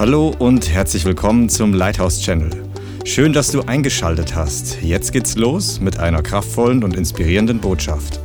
[0.00, 2.50] Hallo und herzlich willkommen zum Lighthouse Channel.
[3.04, 4.80] Schön, dass du eingeschaltet hast.
[4.80, 8.18] Jetzt geht's los mit einer kraftvollen und inspirierenden Botschaft.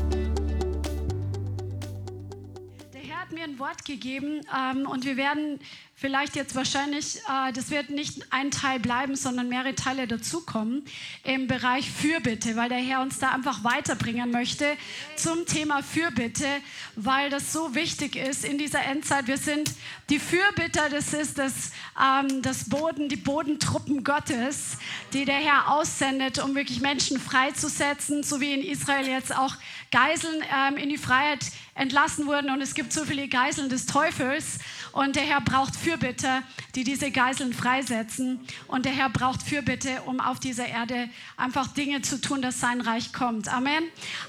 [2.93, 5.59] Der Herr hat mir ein Wort gegeben ähm, und wir werden
[5.97, 10.83] vielleicht jetzt wahrscheinlich, äh, das wird nicht ein Teil bleiben, sondern mehrere Teile dazukommen
[11.23, 14.75] im Bereich Fürbitte, weil der Herr uns da einfach weiterbringen möchte
[15.15, 16.47] zum Thema Fürbitte,
[16.95, 19.27] weil das so wichtig ist in dieser Endzeit.
[19.27, 19.71] Wir sind
[20.09, 24.77] die Fürbitter, das ist das, ähm, das Boden, die Bodentruppen Gottes,
[25.13, 29.55] die der Herr aussendet, um wirklich Menschen freizusetzen, so wie in Israel jetzt auch
[29.91, 31.39] Geiseln ähm, in die Freiheit
[31.73, 34.59] entlassen wurden und es gibt so viele Geiseln des Teufels
[34.93, 36.41] und der Herr braucht Fürbitte,
[36.73, 38.39] die diese Geiseln freisetzen.
[38.67, 42.81] Und der Herr braucht Fürbitte, um auf dieser Erde einfach Dinge zu tun, dass sein
[42.81, 43.53] Reich kommt.
[43.53, 43.83] Amen.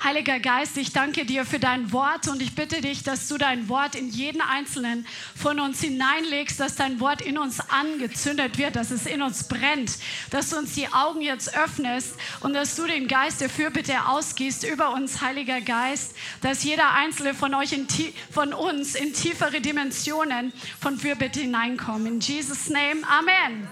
[0.05, 3.70] Heiliger Geist, ich danke dir für dein Wort und ich bitte dich, dass du dein
[3.70, 8.91] Wort in jeden einzelnen von uns hineinlegst, dass dein Wort in uns angezündet wird, dass
[8.91, 9.93] es in uns brennt,
[10.30, 14.65] dass du uns die Augen jetzt öffnest und dass du den Geist der Fürbitte ausgießt
[14.65, 17.87] über uns, Heiliger Geist, dass jeder einzelne von euch, in,
[18.30, 22.06] von uns in tiefere Dimensionen von Fürbitte hineinkommen.
[22.06, 23.68] In Jesus' Name, Amen.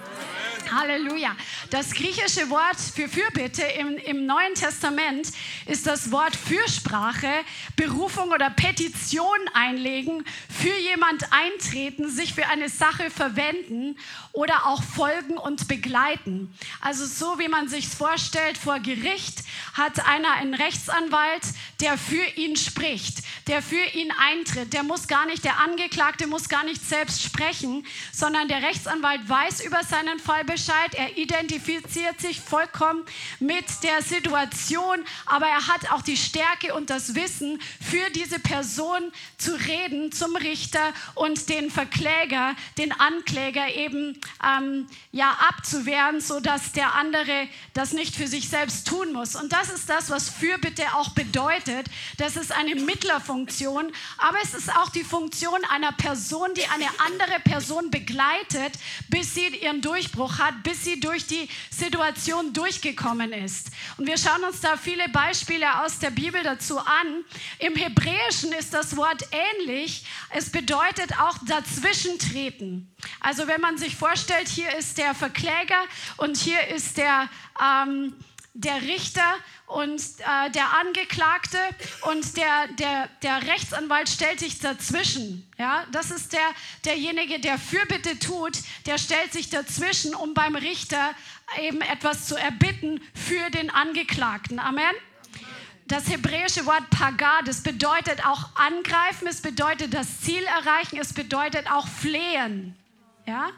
[0.71, 1.37] Halleluja.
[1.71, 5.29] Das griechische Wort für Fürbitte im, im Neuen Testament
[5.67, 7.29] ist das Wort Fürsprache,
[7.77, 13.97] Berufung oder Petition einlegen, für jemand eintreten, sich für eine Sache verwenden
[14.33, 16.53] oder auch folgen und begleiten.
[16.81, 21.43] Also so wie man sich vorstellt, vor Gericht hat einer einen Rechtsanwalt,
[21.81, 24.73] der für ihn spricht, der für ihn eintritt.
[24.73, 27.64] Der muss gar nicht, der Angeklagte muss gar nicht selbst sprechen,
[28.13, 30.95] sondern der Rechtsanwalt weiß über seinen Fall Bescheid.
[30.95, 33.05] Er identifiziert sich vollkommen
[33.41, 39.13] mit der Situation, aber er hat auch die Stärke und das Wissen, für diese Person
[39.39, 46.73] zu reden zum Richter und den Verkläger, den Ankläger eben ähm, ja abzuwehren, so dass
[46.73, 49.35] der andere das nicht für sich selbst tun muss.
[49.37, 51.87] Und das ist das, was Fürbitte auch bedeutet.
[52.19, 57.41] Das ist eine Mittlerfunktion, aber es ist auch die Funktion einer Person, die eine andere
[57.41, 57.54] Person
[57.91, 58.73] begleitet,
[59.09, 63.71] bis sie ihren Durchbruch hat, bis sie durch die Situation durchgekommen ist.
[63.97, 67.25] Und wir schauen uns da viele Beispiele aus der Bibel dazu an.
[67.59, 70.05] Im Hebräischen ist das Wort ähnlich.
[70.31, 72.95] Es bedeutet auch dazwischentreten.
[73.21, 75.83] Also wenn man sich vorstellt, hier ist der Verkläger
[76.17, 77.29] und hier ist der,
[77.61, 78.15] ähm,
[78.55, 79.35] der Richter
[79.67, 81.59] und äh, der Angeklagte
[82.03, 85.51] und der, der, der Rechtsanwalt stellt sich dazwischen.
[85.59, 85.85] Ja?
[85.91, 86.49] Das ist der,
[86.85, 91.15] derjenige, der Fürbitte tut, der stellt sich dazwischen, um beim Richter
[91.61, 94.61] eben etwas zu erbitten für den Angeklagten.
[94.61, 94.95] Amen.
[95.87, 101.71] Das hebräische Wort Paga, das bedeutet auch angreifen, es bedeutet das Ziel erreichen, es bedeutet
[101.71, 102.75] auch flehen.
[103.27, 103.51] Ja?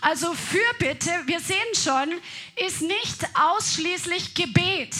[0.00, 2.12] Also Fürbitte, wir sehen schon,
[2.66, 4.94] ist nicht ausschließlich Gebet.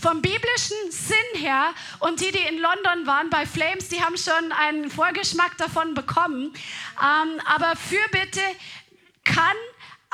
[0.00, 4.52] Vom biblischen Sinn her, und die, die in London waren bei Flames, die haben schon
[4.52, 6.54] einen Vorgeschmack davon bekommen.
[7.02, 8.40] Ähm, aber Fürbitte
[9.24, 9.56] kann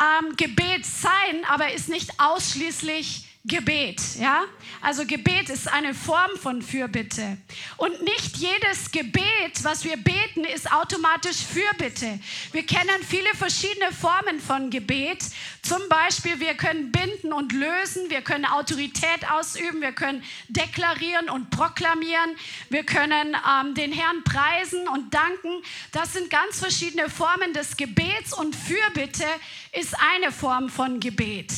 [0.00, 4.44] ähm, Gebet sein, aber ist nicht ausschließlich Gebet, ja?
[4.80, 7.38] Also Gebet ist eine Form von Fürbitte.
[7.76, 12.18] Und nicht jedes Gebet, was wir beten, ist automatisch Fürbitte.
[12.50, 15.24] Wir kennen viele verschiedene Formen von Gebet.
[15.62, 21.50] Zum Beispiel, wir können binden und lösen, wir können Autorität ausüben, wir können deklarieren und
[21.50, 22.36] proklamieren,
[22.68, 25.62] wir können ähm, den Herrn preisen und danken.
[25.92, 29.26] Das sind ganz verschiedene Formen des Gebets und Fürbitte
[29.72, 31.52] ist eine Form von Gebet.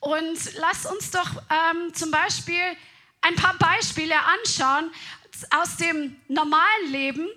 [0.00, 2.62] Und lass uns doch ähm, zum Beispiel
[3.20, 4.90] ein paar Beispiele anschauen
[5.50, 7.28] aus dem normalen Leben.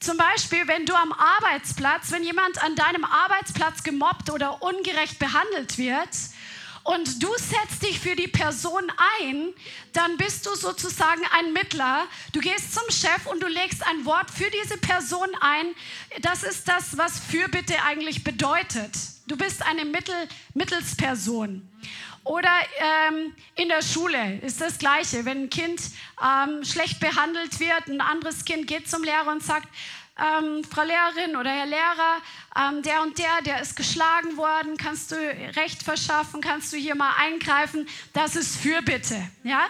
[0.00, 5.78] Zum Beispiel, wenn du am Arbeitsplatz, wenn jemand an deinem Arbeitsplatz gemobbt oder ungerecht behandelt
[5.78, 6.08] wird
[6.84, 8.84] und du setzt dich für die Person
[9.18, 9.52] ein,
[9.92, 12.06] dann bist du sozusagen ein Mittler.
[12.32, 15.74] Du gehst zum Chef und du legst ein Wort für diese Person ein.
[16.20, 18.92] Das ist das, was Fürbitte eigentlich bedeutet.
[19.26, 20.14] Du bist eine Mittel,
[20.54, 21.68] Mittelsperson.
[22.26, 22.50] Oder
[22.80, 25.24] ähm, in der Schule ist das Gleiche.
[25.24, 25.80] Wenn ein Kind
[26.20, 29.68] ähm, schlecht behandelt wird, ein anderes Kind geht zum Lehrer und sagt,
[30.18, 32.16] ähm, Frau Lehrerin oder Herr Lehrer,
[32.58, 36.96] ähm, der und der, der ist geschlagen worden, kannst du Recht verschaffen, kannst du hier
[36.96, 37.88] mal eingreifen?
[38.12, 39.30] Das ist Fürbitte.
[39.44, 39.66] Ja?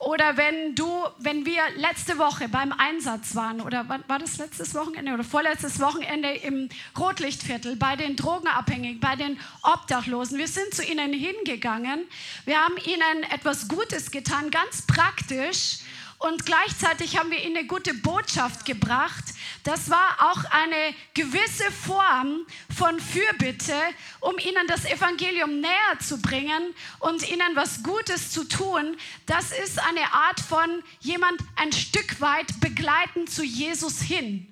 [0.00, 5.12] Oder wenn du, wenn wir letzte Woche beim Einsatz waren, oder war das letztes Wochenende
[5.12, 11.12] oder vorletztes Wochenende im Rotlichtviertel bei den Drogenabhängigen, bei den Obdachlosen, wir sind zu ihnen
[11.12, 12.08] hingegangen,
[12.46, 15.80] wir haben ihnen etwas Gutes getan, ganz praktisch.
[16.20, 19.24] Und gleichzeitig haben wir ihnen eine gute Botschaft gebracht.
[19.64, 22.46] Das war auch eine gewisse Form
[22.76, 23.74] von Fürbitte,
[24.20, 28.98] um ihnen das Evangelium näher zu bringen und ihnen was Gutes zu tun.
[29.24, 34.46] Das ist eine Art von jemand ein Stück weit begleiten zu Jesus hin.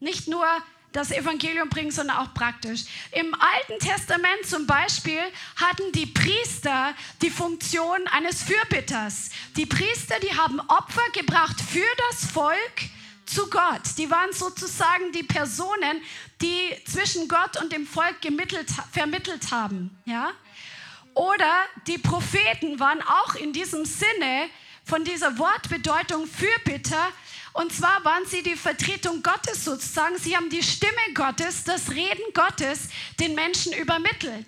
[0.00, 0.46] Nicht nur
[0.94, 2.84] das Evangelium bringen, sondern auch praktisch.
[3.10, 5.20] Im Alten Testament zum Beispiel
[5.56, 9.30] hatten die Priester die Funktion eines Fürbitters.
[9.56, 12.74] Die Priester, die haben Opfer gebracht für das Volk
[13.26, 13.82] zu Gott.
[13.98, 16.00] Die waren sozusagen die Personen,
[16.40, 19.98] die zwischen Gott und dem Volk gemittelt, vermittelt haben.
[20.04, 20.30] Ja?
[21.14, 21.52] Oder
[21.88, 24.48] die Propheten waren auch in diesem Sinne
[24.84, 27.08] von dieser Wortbedeutung Fürbitter
[27.54, 30.18] und zwar waren sie die Vertretung Gottes sozusagen.
[30.18, 32.88] Sie haben die Stimme Gottes, das Reden Gottes
[33.20, 34.46] den Menschen übermittelt.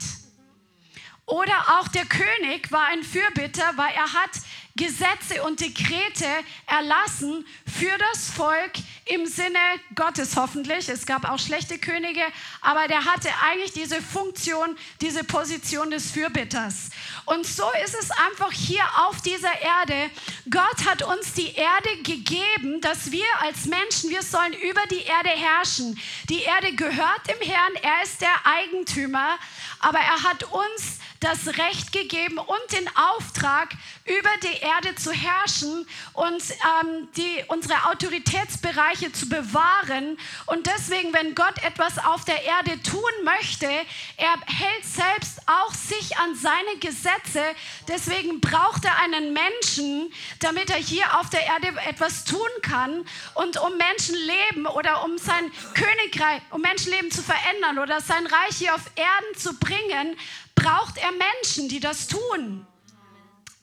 [1.24, 4.30] Oder auch der König war ein Fürbitter, weil er hat
[4.76, 6.28] Gesetze und Dekrete
[6.66, 8.72] erlassen für das Volk
[9.06, 9.58] im Sinne
[9.94, 10.88] Gottes hoffentlich.
[10.88, 12.22] Es gab auch schlechte Könige,
[12.60, 16.90] aber der hatte eigentlich diese Funktion, diese Position des Fürbitters.
[17.26, 20.10] Und so ist es einfach hier auf dieser Erde.
[20.48, 25.30] Gott hat uns die Erde gegeben, dass wir als Menschen, wir sollen über die Erde
[25.30, 26.00] herrschen.
[26.28, 29.38] Die Erde gehört dem Herrn, er ist der Eigentümer,
[29.80, 33.70] aber er hat uns das Recht gegeben und den Auftrag,
[34.04, 40.18] über die Erde zu herrschen und ähm, die, unsere Autoritätsbereiche zu bewahren.
[40.46, 46.16] Und deswegen, wenn Gott etwas auf der Erde tun möchte, er hält selbst auch sich
[46.18, 47.42] an seine Gesetze.
[47.88, 53.04] Deswegen braucht er einen Menschen, damit er hier auf der Erde etwas tun kann.
[53.34, 58.74] Und um Menschenleben oder um sein Königreich, um Menschenleben zu verändern oder sein Reich hier
[58.74, 60.16] auf Erden zu bringen,
[60.56, 62.66] braucht er Menschen, die das tun.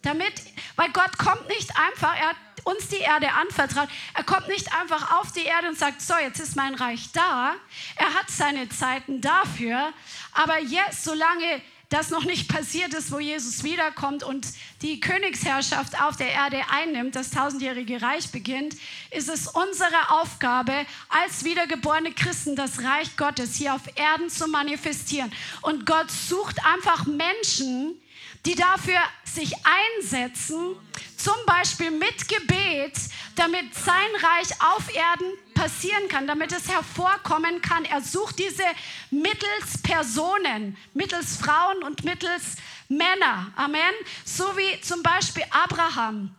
[0.01, 0.33] Damit,
[0.77, 3.89] weil Gott kommt nicht einfach, er hat uns die Erde anvertraut.
[4.13, 7.55] Er kommt nicht einfach auf die Erde und sagt, so, jetzt ist mein Reich da.
[7.95, 9.91] Er hat seine Zeiten dafür.
[10.33, 11.61] Aber jetzt, solange
[11.93, 14.47] das noch nicht passiert ist, wo Jesus wiederkommt und
[14.81, 18.75] die Königsherrschaft auf der Erde einnimmt, das tausendjährige Reich beginnt,
[19.11, 20.73] ist es unsere Aufgabe,
[21.09, 25.31] als wiedergeborene Christen das Reich Gottes hier auf Erden zu manifestieren.
[25.61, 28.01] Und Gott sucht einfach Menschen,
[28.45, 30.75] die dafür sich einsetzen,
[31.17, 32.93] zum Beispiel mit Gebet,
[33.35, 37.85] damit sein Reich auf Erden passieren kann, damit es hervorkommen kann.
[37.85, 38.63] Er sucht diese
[39.11, 42.57] mittels Personen, mittels Frauen und mittels
[42.89, 43.51] Männer.
[43.55, 43.93] Amen.
[44.25, 46.35] So wie zum Beispiel Abraham.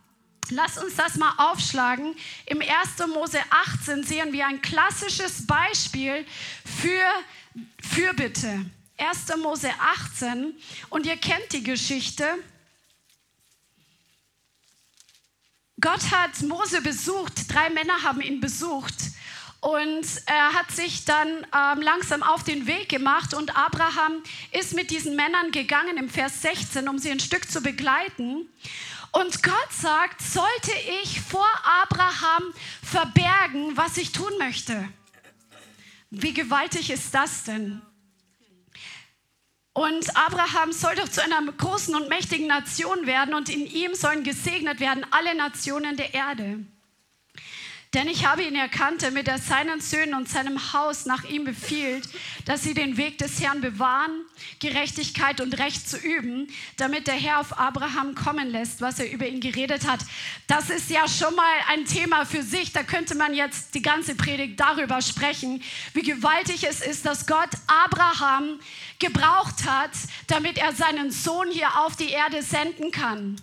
[0.51, 2.15] Lass uns das mal aufschlagen.
[2.47, 2.69] Im 1.
[3.13, 6.27] Mose 18 sehen wir ein klassisches Beispiel
[6.65, 7.07] für
[7.81, 8.67] Fürbitte.
[8.99, 9.37] 1.
[9.43, 10.55] Mose 18
[10.91, 12.27] und ihr kennt die Geschichte.
[15.81, 18.95] Gott hat Mose besucht, drei Männer haben ihn besucht
[19.61, 24.91] und er hat sich dann ähm, langsam auf den Weg gemacht und Abraham ist mit
[24.91, 28.49] diesen Männern gegangen im Vers 16, um sie ein Stück zu begleiten.
[29.11, 31.49] Und Gott sagt, sollte ich vor
[31.83, 32.53] Abraham
[32.83, 34.89] verbergen, was ich tun möchte?
[36.11, 37.81] Wie gewaltig ist das denn?
[39.75, 44.23] Und Abraham soll doch zu einer großen und mächtigen Nation werden und in ihm sollen
[44.23, 46.65] gesegnet werden alle Nationen der Erde.
[47.95, 52.09] Denn ich habe ihn erkannt, damit er seinen Söhnen und seinem Haus nach ihm befiehlt,
[52.45, 54.11] dass sie den Weg des Herrn bewahren,
[54.59, 59.29] Gerechtigkeit und Recht zu üben, damit der Herr auf Abraham kommen lässt, was er über
[59.29, 60.01] ihn geredet hat.
[60.49, 62.73] Das ist ja schon mal ein Thema für sich.
[62.73, 67.51] Da könnte man jetzt die ganze Predigt darüber sprechen, wie gewaltig es ist, dass Gott
[67.69, 68.59] Abraham
[68.99, 69.93] gebraucht hat,
[70.27, 73.37] damit er seinen Sohn hier auf die Erde senden kann.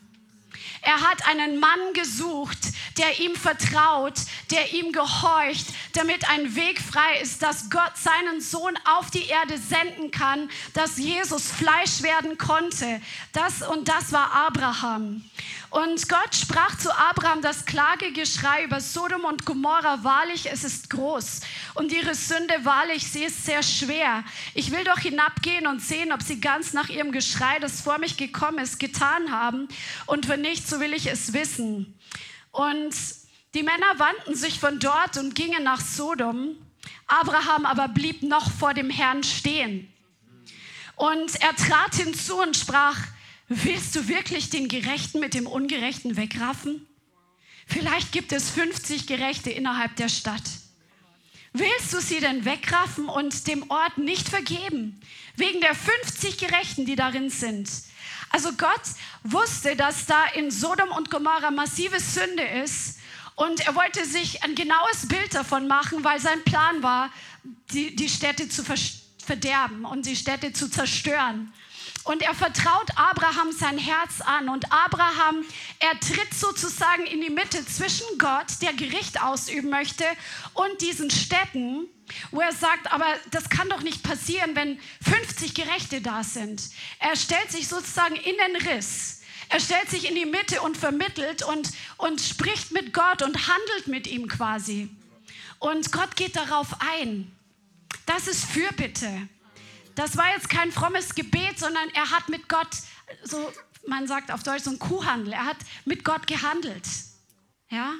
[0.81, 2.57] Er hat einen Mann gesucht,
[2.97, 4.15] der ihm vertraut,
[4.49, 9.57] der ihm gehorcht, damit ein Weg frei ist, dass Gott seinen Sohn auf die Erde
[9.57, 13.01] senden kann, dass Jesus Fleisch werden konnte.
[13.33, 15.23] Das und das war Abraham.
[15.71, 21.39] Und Gott sprach zu Abraham, das Klagegeschrei über Sodom und Gomorra, wahrlich, es ist groß.
[21.75, 24.25] Und ihre Sünde, wahrlich, sie ist sehr schwer.
[24.53, 28.17] Ich will doch hinabgehen und sehen, ob sie ganz nach ihrem Geschrei, das vor mich
[28.17, 29.69] gekommen ist, getan haben.
[30.07, 31.99] Und wenn nicht, so will ich es wissen.
[32.51, 32.95] Und
[33.53, 36.55] die Männer wandten sich von dort und gingen nach Sodom.
[37.07, 39.91] Abraham aber blieb noch vor dem Herrn stehen.
[40.95, 42.97] Und er trat hinzu und sprach,
[43.49, 46.87] Willst du wirklich den Gerechten mit dem Ungerechten wegraffen?
[47.67, 50.43] Vielleicht gibt es 50 Gerechte innerhalb der Stadt.
[51.51, 55.01] Willst du sie denn wegraffen und dem Ort nicht vergeben?
[55.35, 57.69] Wegen der 50 Gerechten, die darin sind.
[58.31, 58.81] Also Gott
[59.23, 62.97] wusste, dass da in Sodom und Gomorra massive Sünde ist
[63.35, 67.09] Und er wollte sich ein genaues Bild davon machen, weil sein Plan war,
[67.73, 68.63] die, die Städte zu
[69.25, 71.51] verderben und die Städte zu zerstören.
[72.03, 74.49] Und er vertraut Abraham sein Herz an.
[74.49, 75.45] Und Abraham,
[75.79, 80.05] er tritt sozusagen in die Mitte zwischen Gott, der Gericht ausüben möchte,
[80.53, 81.87] und diesen Städten,
[82.31, 86.61] wo er sagt, aber das kann doch nicht passieren, wenn 50 Gerechte da sind.
[86.99, 89.21] Er stellt sich sozusagen in den Riss.
[89.49, 93.87] Er stellt sich in die Mitte und vermittelt und, und spricht mit Gott und handelt
[93.87, 94.89] mit ihm quasi.
[95.59, 97.31] Und Gott geht darauf ein.
[98.05, 99.27] Das ist Fürbitte.
[99.95, 102.69] Das war jetzt kein frommes Gebet, sondern er hat mit Gott,
[103.23, 103.51] so
[103.87, 105.33] man sagt auf Deutsch, so ein Kuhhandel.
[105.33, 106.87] Er hat mit Gott gehandelt.
[107.69, 107.93] Ja?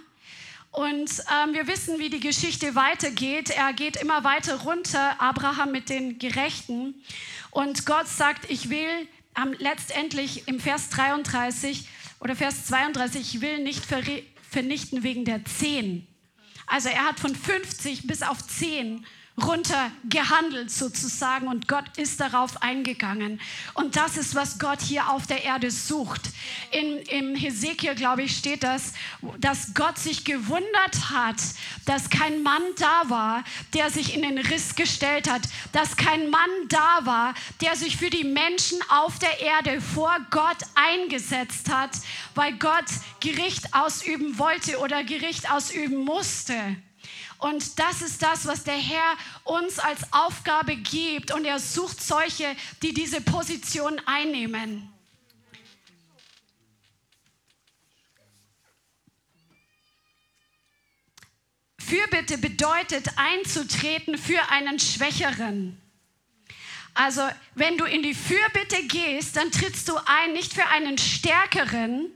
[0.72, 3.50] Und ähm, wir wissen, wie die Geschichte weitergeht.
[3.50, 7.04] Er geht immer weiter runter, Abraham mit den Gerechten.
[7.50, 9.08] Und Gott sagt, ich will
[9.38, 11.88] ähm, letztendlich im Vers 33
[12.20, 13.84] oder Vers 32, ich will nicht
[14.50, 16.08] vernichten wegen der 10.
[16.68, 19.06] Also er hat von 50 bis auf 10
[19.42, 23.40] runtergehandelt sozusagen und Gott ist darauf eingegangen.
[23.74, 26.22] Und das ist, was Gott hier auf der Erde sucht.
[26.72, 28.94] In, Im Hesekiel, glaube ich, steht das,
[29.40, 31.38] dass Gott sich gewundert hat,
[31.86, 36.50] dass kein Mann da war, der sich in den Riss gestellt hat, dass kein Mann
[36.68, 41.92] da war, der sich für die Menschen auf der Erde vor Gott eingesetzt hat,
[42.36, 42.86] weil Gott
[43.22, 46.76] Gericht ausüben wollte oder Gericht ausüben musste.
[47.42, 51.34] Und das ist das, was der Herr uns als Aufgabe gibt.
[51.34, 54.94] Und er sucht solche, die diese Position einnehmen.
[61.80, 65.82] Fürbitte bedeutet einzutreten für einen Schwächeren.
[66.94, 72.12] Also wenn du in die Fürbitte gehst, dann trittst du ein nicht für einen Stärkeren,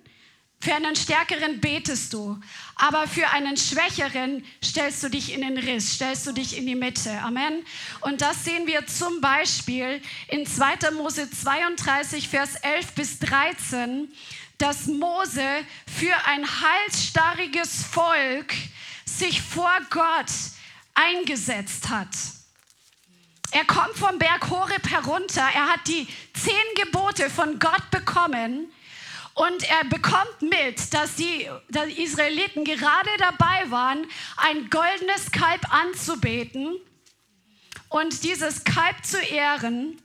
[0.60, 2.40] für einen Stärkeren betest du,
[2.76, 6.76] aber für einen Schwächeren stellst du dich in den Riss, stellst du dich in die
[6.76, 7.12] Mitte.
[7.22, 7.64] Amen.
[8.02, 10.92] Und das sehen wir zum Beispiel in 2.
[10.92, 14.12] Mose 32, Vers 11 bis 13,
[14.58, 15.46] dass Mose
[15.86, 18.54] für ein halsstarriges Volk
[19.06, 20.32] sich vor Gott
[20.96, 22.10] eingesetzt hat.
[23.52, 28.72] Er kommt vom Berg Horeb herunter, er hat die zehn Gebote von Gott bekommen
[29.36, 36.78] und er bekommt mit, dass die, die Israeliten gerade dabei waren, ein goldenes Kalb anzubeten
[37.90, 40.02] und dieses Kalb zu ehren.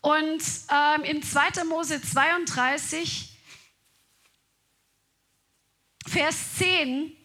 [0.00, 1.64] Und ähm, in 2.
[1.64, 3.38] Mose 32,
[6.08, 7.16] Vers 10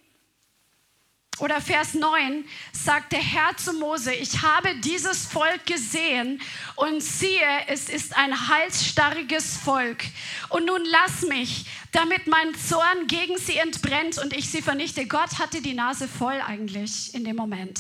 [1.40, 6.42] oder Vers 9 sagt der Herr zu Mose, ich habe dieses Volk gesehen
[6.76, 10.04] und siehe, es ist ein halsstarriges Volk.
[10.50, 15.08] Und nun lass mich, damit mein Zorn gegen sie entbrennt und ich sie vernichte.
[15.08, 17.80] Gott hatte die Nase voll eigentlich in dem Moment.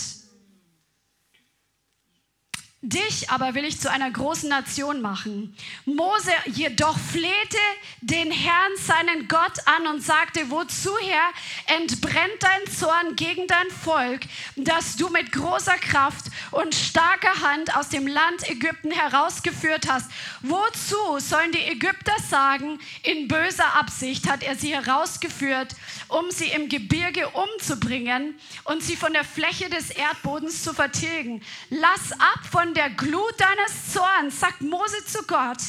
[2.83, 5.55] Dich aber will ich zu einer großen Nation machen.
[5.85, 7.59] Mose jedoch flehte
[8.01, 14.21] den Herrn, seinen Gott, an und sagte, wozu Herr entbrennt dein Zorn gegen dein Volk,
[14.55, 20.09] das du mit großer Kraft und starker Hand aus dem Land Ägypten herausgeführt hast?
[20.41, 25.75] Wozu sollen die Ägypter sagen, in böser Absicht hat er sie herausgeführt,
[26.07, 28.33] um sie im Gebirge umzubringen
[28.63, 31.43] und sie von der Fläche des Erdbodens zu vertilgen?
[31.69, 35.59] Lass ab von der Glut deines Zorns, sagt Mose zu Gott,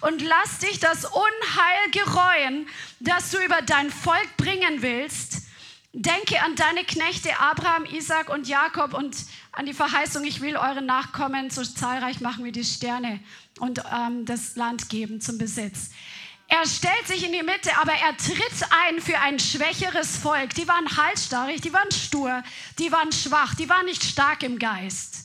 [0.00, 2.66] und lass dich das Unheil gereuen,
[3.00, 5.42] das du über dein Volk bringen willst.
[5.92, 9.16] Denke an deine Knechte Abraham, Isaac und Jakob und
[9.52, 13.20] an die Verheißung, ich will eure Nachkommen so zahlreich machen wie die Sterne
[13.60, 15.90] und ähm, das Land geben zum Besitz.
[16.48, 20.54] Er stellt sich in die Mitte, aber er tritt ein für ein schwächeres Volk.
[20.54, 22.42] Die waren halsstarrig, die waren stur,
[22.78, 25.23] die waren schwach, die waren nicht stark im Geist.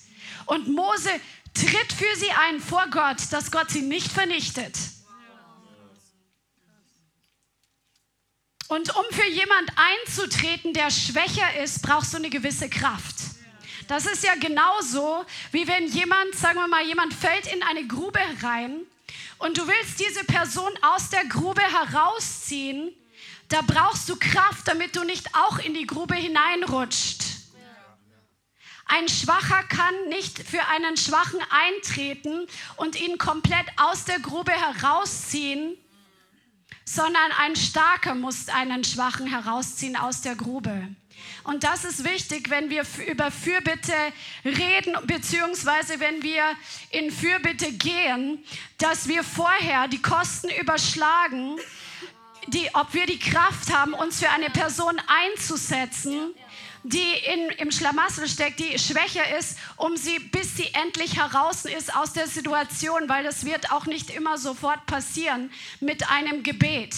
[0.49, 1.11] Und Mose
[1.53, 4.75] tritt für sie ein vor Gott, dass Gott sie nicht vernichtet.
[8.67, 13.15] Und um für jemand einzutreten, der schwächer ist, brauchst du eine gewisse Kraft.
[13.87, 18.19] Das ist ja genauso, wie wenn jemand, sagen wir mal, jemand fällt in eine Grube
[18.41, 18.81] rein
[19.37, 22.91] und du willst diese Person aus der Grube herausziehen.
[23.49, 27.38] Da brauchst du Kraft, damit du nicht auch in die Grube hineinrutscht.
[28.91, 35.77] Ein Schwacher kann nicht für einen Schwachen eintreten und ihn komplett aus der Grube herausziehen,
[36.85, 40.89] sondern ein Starker muss einen Schwachen herausziehen aus der Grube.
[41.43, 43.93] Und das ist wichtig, wenn wir über Fürbitte
[44.43, 46.43] reden, beziehungsweise wenn wir
[46.89, 48.43] in Fürbitte gehen,
[48.79, 51.59] dass wir vorher die Kosten überschlagen
[52.47, 56.33] die, ob wir die Kraft haben, uns für eine Person einzusetzen,
[56.83, 61.95] die in, im Schlamassel steckt, die schwächer ist, um sie, bis sie endlich heraus ist
[61.95, 66.95] aus der Situation, weil das wird auch nicht immer sofort passieren mit einem Gebet.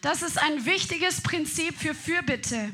[0.00, 2.72] Das ist ein wichtiges Prinzip für Fürbitte,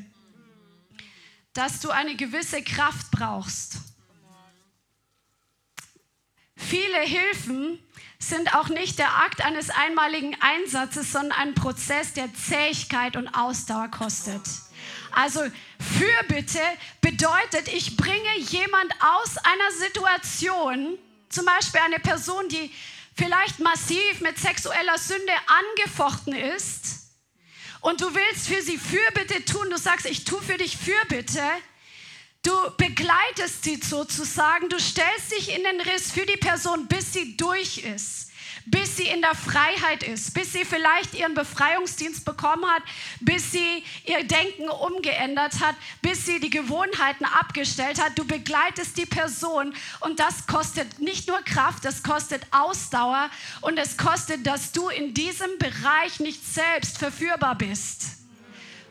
[1.53, 3.79] dass du eine gewisse Kraft brauchst.
[6.57, 7.79] Viele Hilfen
[8.19, 13.89] sind auch nicht der Akt eines einmaligen Einsatzes, sondern ein Prozess, der Zähigkeit und Ausdauer
[13.89, 14.43] kostet.
[15.13, 15.41] Also
[15.99, 16.61] Fürbitte
[17.01, 22.73] bedeutet, ich bringe jemand aus einer Situation, zum Beispiel eine Person, die
[23.15, 26.99] vielleicht massiv mit sexueller Sünde angefochten ist,
[27.81, 31.43] und du willst für sie Fürbitte tun, du sagst, ich tue für dich Fürbitte,
[32.43, 37.37] du begleitest sie sozusagen, du stellst dich in den Riss für die Person, bis sie
[37.37, 38.28] durch ist
[38.71, 42.83] bis sie in der Freiheit ist, bis sie vielleicht ihren Befreiungsdienst bekommen hat,
[43.21, 48.19] bis sie ihr Denken umgeändert hat, bis sie die Gewohnheiten abgestellt hat.
[48.19, 53.31] Du begleitest die Person und das kostet nicht nur Kraft, das kostet Ausdauer
[53.63, 58.19] und es kostet, dass du in diesem Bereich nicht selbst verführbar bist.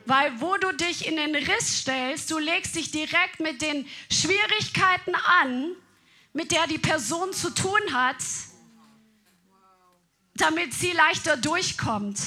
[0.05, 5.13] Weil wo du dich in den Riss stellst, du legst dich direkt mit den Schwierigkeiten
[5.41, 5.71] an,
[6.33, 8.15] mit der die Person zu tun hat
[10.41, 12.19] damit sie leichter durchkommt.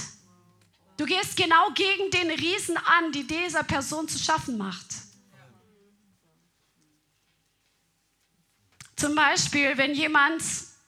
[0.96, 4.86] Du gehst genau gegen den Riesen an, die dieser Person zu schaffen macht.
[8.96, 10.42] Zum Beispiel, wenn jemand,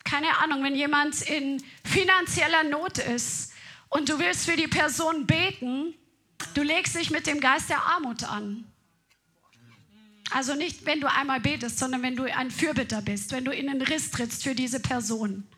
[0.04, 3.52] keine Ahnung, wenn jemand in finanzieller Not ist
[3.88, 5.94] und du willst für die Person beten,
[6.52, 8.70] du legst dich mit dem Geist der Armut an.
[10.30, 13.66] Also nicht, wenn du einmal betest, sondern wenn du ein Fürbitter bist, wenn du in
[13.66, 15.48] den Riss trittst für diese Person.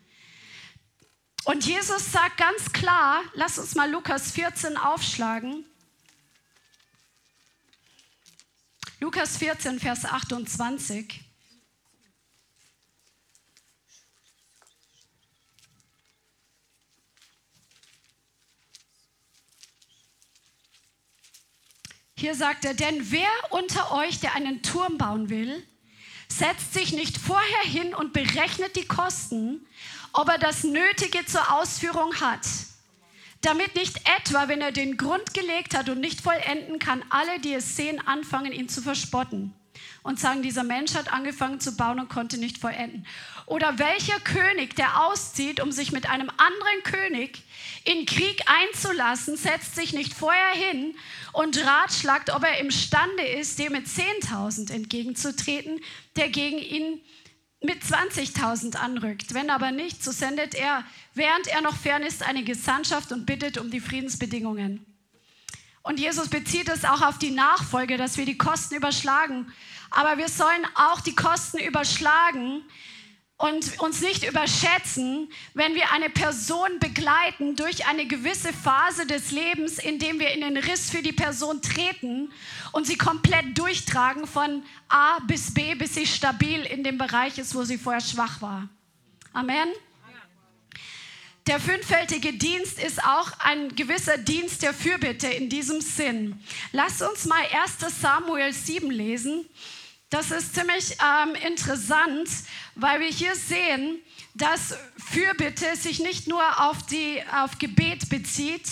[1.45, 5.63] Und Jesus sagt ganz klar, lass uns mal Lukas 14 aufschlagen.
[8.99, 11.21] Lukas 14, Vers 28.
[22.17, 25.63] Hier sagt er, denn wer unter euch, der einen Turm bauen will,
[26.27, 29.67] setzt sich nicht vorher hin und berechnet die Kosten,
[30.15, 32.47] ob er das Nötige zur Ausführung hat,
[33.41, 37.53] damit nicht etwa, wenn er den Grund gelegt hat und nicht vollenden kann, alle, die
[37.53, 39.53] es sehen, anfangen, ihn zu verspotten
[40.03, 43.05] und sagen, dieser Mensch hat angefangen zu bauen und konnte nicht vollenden.
[43.45, 47.43] Oder welcher König, der auszieht, um sich mit einem anderen König
[47.83, 50.95] in Krieg einzulassen, setzt sich nicht vorher hin
[51.33, 55.81] und ratschlagt, ob er imstande ist, dem mit 10.000 entgegenzutreten,
[56.15, 57.01] der gegen ihn
[57.65, 59.33] mit 20.000 anrückt.
[59.33, 63.57] Wenn aber nicht, so sendet er, während er noch fern ist, eine Gesandtschaft und bittet
[63.57, 64.85] um die Friedensbedingungen.
[65.83, 69.51] Und Jesus bezieht es auch auf die Nachfolge, dass wir die Kosten überschlagen.
[69.91, 72.63] Aber wir sollen auch die Kosten überschlagen,
[73.37, 79.77] und uns nicht überschätzen, wenn wir eine Person begleiten durch eine gewisse Phase des Lebens,
[79.77, 82.31] in dem wir in den Riss für die Person treten
[82.71, 87.55] und sie komplett durchtragen von A bis B, bis sie stabil in dem Bereich ist,
[87.55, 88.69] wo sie vorher schwach war.
[89.33, 89.67] Amen.
[91.47, 96.41] Der fünffältige Dienst ist auch ein gewisser Dienst der Fürbitte in diesem Sinn.
[96.71, 99.45] Lasst uns mal 1 Samuel 7 lesen.
[100.15, 102.29] Das ist ziemlich ähm, interessant,
[102.75, 103.99] weil wir hier sehen,
[104.33, 108.65] dass Fürbitte sich nicht nur auf, die, auf Gebet bezieht.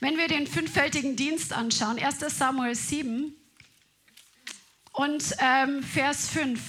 [0.00, 3.32] Wenn wir den fünffältigen Dienst anschauen, 1 Samuel 7
[4.90, 6.60] und ähm, Vers 5.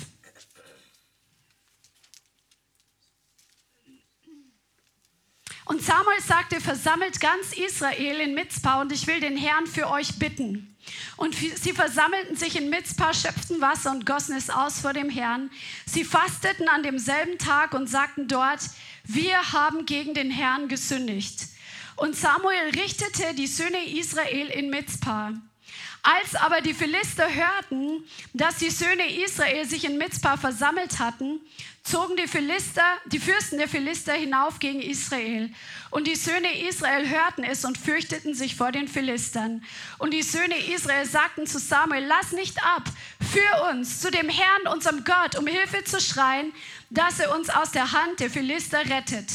[5.66, 10.20] Und Samuel sagte, versammelt ganz Israel in Mitzpah und ich will den Herrn für euch
[10.20, 10.76] bitten.
[11.20, 15.52] Und sie versammelten sich in Mitzpah, schöpften Wasser und gossen es aus vor dem Herrn.
[15.86, 18.62] Sie fasteten an demselben Tag und sagten dort,
[19.04, 21.48] wir haben gegen den Herrn gesündigt.
[21.98, 25.34] Und Samuel richtete die Söhne Israel in Mitzpah.
[26.02, 31.42] Als aber die Philister hörten, dass die Söhne Israel sich in Mitzpah versammelt hatten,
[31.84, 35.50] zogen die Philister, die Fürsten der Philister hinauf gegen Israel.
[35.90, 39.64] Und die Söhne Israel hörten es und fürchteten sich vor den Philistern.
[39.98, 42.84] Und die Söhne Israel sagten zu Samuel, lass nicht ab,
[43.32, 46.54] für uns zu dem Herrn, unserem Gott, um Hilfe zu schreien,
[46.90, 49.28] dass er uns aus der Hand der Philister rettet.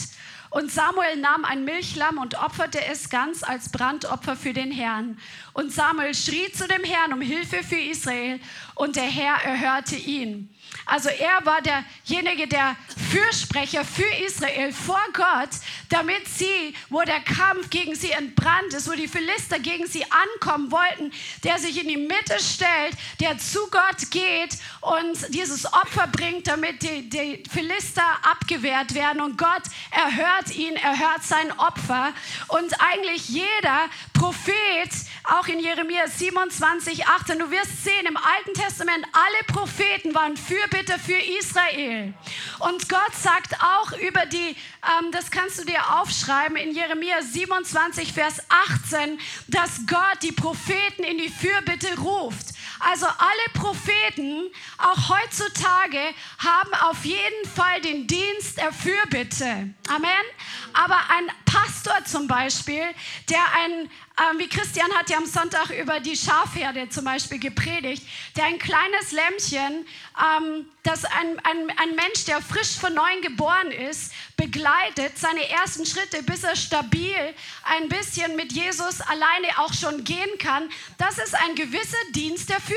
[0.54, 5.18] Und Samuel nahm ein Milchlamm und opferte es ganz als Brandopfer für den Herrn.
[5.52, 8.38] Und Samuel schrie zu dem Herrn um Hilfe für Israel
[8.76, 10.53] und der Herr erhörte ihn.
[10.86, 12.76] Also er war derjenige, der
[13.10, 15.50] Fürsprecher für Israel vor Gott,
[15.88, 20.70] damit sie, wo der Kampf gegen sie entbrannt ist, wo die Philister gegen sie ankommen
[20.70, 26.46] wollten, der sich in die Mitte stellt, der zu Gott geht und dieses Opfer bringt,
[26.46, 29.20] damit die, die Philister abgewehrt werden.
[29.22, 32.12] Und Gott erhört ihn, erhört sein Opfer.
[32.48, 34.90] Und eigentlich jeder Prophet,
[35.24, 40.98] auch in Jeremia 27, 18, du wirst sehen, im Alten Testament, alle Propheten waren Fürbitter
[40.98, 42.14] für Israel.
[42.60, 48.12] Und Gott sagt auch über die, ähm, das kannst du dir aufschreiben, in Jeremia 27,
[48.12, 52.54] Vers 18, dass Gott die Propheten in die Fürbitte ruft.
[52.80, 56.00] Also alle Propheten, auch heutzutage,
[56.38, 59.74] haben auf jeden Fall den Dienst der Fürbitte.
[59.88, 60.24] Amen.
[60.72, 62.82] Aber ein Pastor zum Beispiel,
[63.28, 68.02] der ein, äh, wie Christian hat ja am Sonntag über die Schafherde zum Beispiel gepredigt,
[68.36, 69.86] der ein kleines Lämmchen,
[70.18, 75.86] ähm, das ein, ein, ein Mensch, der frisch von neuem geboren ist, begleitet, seine ersten
[75.86, 77.34] Schritte, bis er stabil
[77.64, 82.60] ein bisschen mit Jesus alleine auch schon gehen kann, das ist ein gewisser Dienst der
[82.60, 82.73] Fürbitte.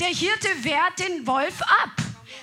[0.00, 1.90] Der Hirte wehrt den Wolf ab.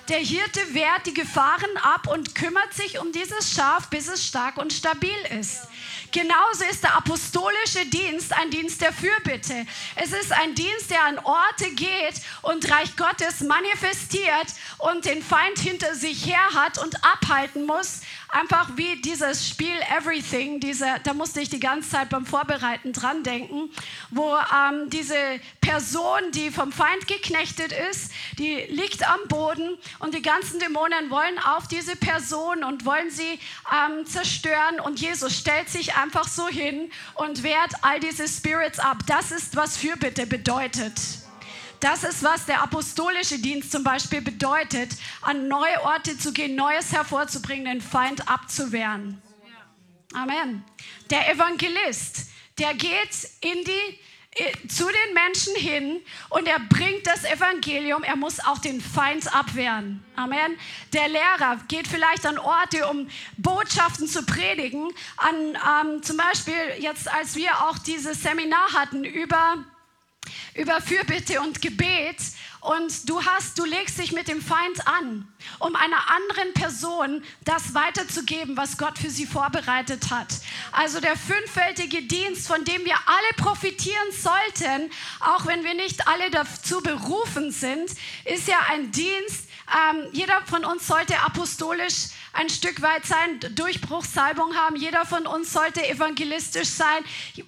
[0.09, 4.57] Der Hirte wehrt die Gefahren ab und kümmert sich um dieses Schaf, bis es stark
[4.57, 5.67] und stabil ist.
[6.11, 9.67] Genauso ist der apostolische Dienst ein Dienst der Fürbitte.
[9.95, 14.47] Es ist ein Dienst, der an Orte geht und Reich Gottes manifestiert
[14.79, 20.59] und den Feind hinter sich her hat und abhalten muss, einfach wie dieses Spiel Everything,
[20.59, 23.69] diese, da musste ich die ganze Zeit beim Vorbereiten dran denken,
[24.11, 25.15] wo ähm, diese
[25.61, 31.39] Person, die vom Feind geknechtet ist, die liegt am Boden und die ganzen Dämonen wollen
[31.39, 33.39] auf diese Person und wollen sie
[33.71, 38.97] ähm, zerstören und Jesus stellt sich einfach so hin und wehrt all diese Spirits ab.
[39.07, 40.93] Das ist, was Fürbitte bedeutet.
[41.79, 46.91] Das ist, was der apostolische Dienst zum Beispiel bedeutet, an neue Orte zu gehen, Neues
[46.91, 49.21] hervorzubringen, den Feind abzuwehren.
[50.13, 50.63] Amen.
[51.09, 53.99] Der Evangelist, der geht in die
[54.31, 58.03] äh, zu den Menschen hin und er bringt das Evangelium.
[58.03, 60.03] Er muss auch den Feind abwehren.
[60.15, 60.57] Amen.
[60.93, 64.91] Der Lehrer geht vielleicht an Orte, um Botschaften zu predigen.
[65.17, 69.65] An, ähm, zum Beispiel jetzt, als wir auch dieses Seminar hatten über
[70.55, 72.17] über Fürbitte und Gebet
[72.61, 75.27] und du hast, du legst dich mit dem Feind an,
[75.59, 80.27] um einer anderen Person das weiterzugeben, was Gott für sie vorbereitet hat.
[80.73, 86.29] Also der fünffältige Dienst, von dem wir alle profitieren sollten, auch wenn wir nicht alle
[86.31, 87.89] dazu berufen sind,
[88.25, 89.48] ist ja ein Dienst.
[89.69, 94.75] Ähm, jeder von uns sollte apostolisch ein Stück weit sein, Durchbruchssalbung haben.
[94.75, 97.03] Jeder von uns sollte evangelistisch sein.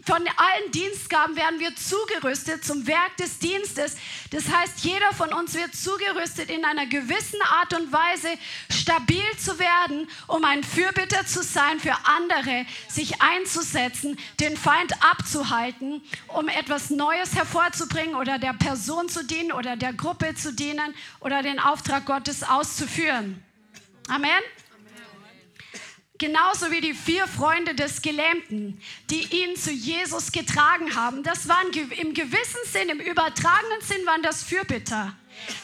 [0.05, 3.95] Von allen Dienstgaben werden wir zugerüstet zum Werk des Dienstes.
[4.31, 8.29] Das heißt, jeder von uns wird zugerüstet in einer gewissen Art und Weise
[8.69, 16.01] stabil zu werden, um ein Fürbitter zu sein für andere, sich einzusetzen, den Feind abzuhalten,
[16.27, 21.43] um etwas Neues hervorzubringen oder der Person zu dienen oder der Gruppe zu dienen oder
[21.43, 23.41] den Auftrag Gottes auszuführen.
[24.09, 24.41] Amen.
[26.17, 31.23] Genauso wie die vier Freunde des Gelähmten, die ihn zu Jesus getragen haben.
[31.23, 35.15] Das waren im gewissen Sinn, im übertragenen Sinn waren das Fürbitter.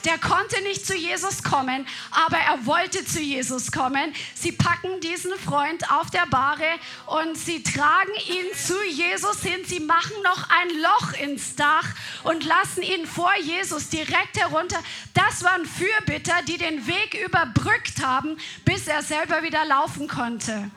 [0.05, 4.13] Der konnte nicht zu Jesus kommen, aber er wollte zu Jesus kommen.
[4.35, 6.67] Sie packen diesen Freund auf der Bahre
[7.07, 9.59] und sie tragen ihn zu Jesus hin.
[9.65, 11.87] Sie machen noch ein Loch ins Dach
[12.23, 14.79] und lassen ihn vor Jesus direkt herunter.
[15.13, 20.69] Das waren Fürbitter, die den Weg überbrückt haben, bis er selber wieder laufen konnte.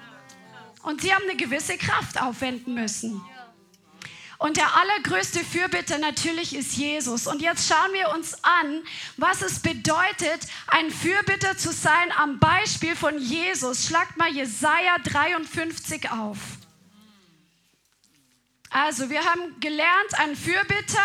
[0.82, 3.20] Und sie haben eine gewisse Kraft aufwenden müssen.
[4.40, 7.26] Und der allergrößte Fürbitter natürlich ist Jesus.
[7.26, 8.82] Und jetzt schauen wir uns an,
[9.18, 13.84] was es bedeutet, ein Fürbitter zu sein am Beispiel von Jesus.
[13.84, 16.38] Schlagt mal Jesaja 53 auf.
[18.70, 21.04] Also, wir haben gelernt, ein Fürbitter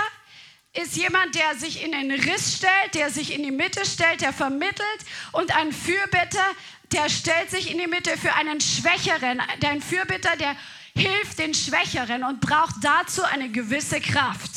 [0.72, 4.32] ist jemand, der sich in den Riss stellt, der sich in die Mitte stellt, der
[4.32, 5.00] vermittelt.
[5.34, 6.46] Und ein Fürbitter,
[6.94, 9.42] der stellt sich in die Mitte für einen Schwächeren.
[9.62, 10.56] Ein Fürbitter, der
[10.96, 14.52] hilft den Schwächeren und braucht dazu eine gewisse Kraft.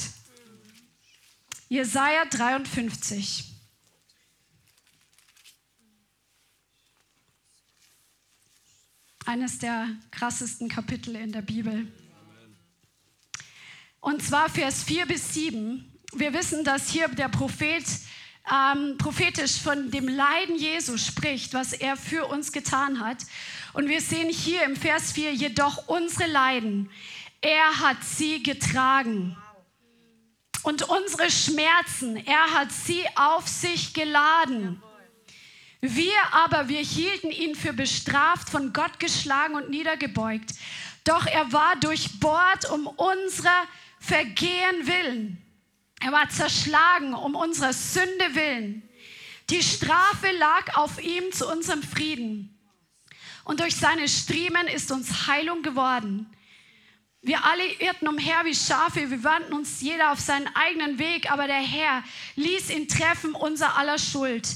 [1.68, 3.44] Jesaja 53.
[9.26, 11.92] Eines der krassesten Kapitel in der Bibel.
[14.00, 15.84] Und zwar Vers 4 bis 7.
[16.14, 17.84] Wir wissen, dass hier der Prophet
[18.52, 23.18] ähm, prophetisch von dem Leiden Jesu spricht, was er für uns getan hat.
[23.72, 26.90] Und wir sehen hier im Vers 4, jedoch unsere Leiden,
[27.40, 29.36] er hat sie getragen.
[30.62, 34.82] Und unsere Schmerzen, er hat sie auf sich geladen.
[35.80, 40.50] Wir aber, wir hielten ihn für bestraft, von Gott geschlagen und niedergebeugt.
[41.04, 43.64] Doch er war durchbohrt um unserer
[44.00, 45.47] Vergehen willen.
[46.00, 48.88] Er war zerschlagen um unserer Sünde willen.
[49.50, 52.54] Die Strafe lag auf ihm zu unserem Frieden.
[53.44, 56.26] Und durch seine Striemen ist uns Heilung geworden.
[57.22, 61.46] Wir alle irrten umher wie Schafe, wir wandten uns jeder auf seinen eigenen Weg, aber
[61.46, 62.04] der Herr
[62.36, 64.46] ließ ihn treffen, unser aller Schuld.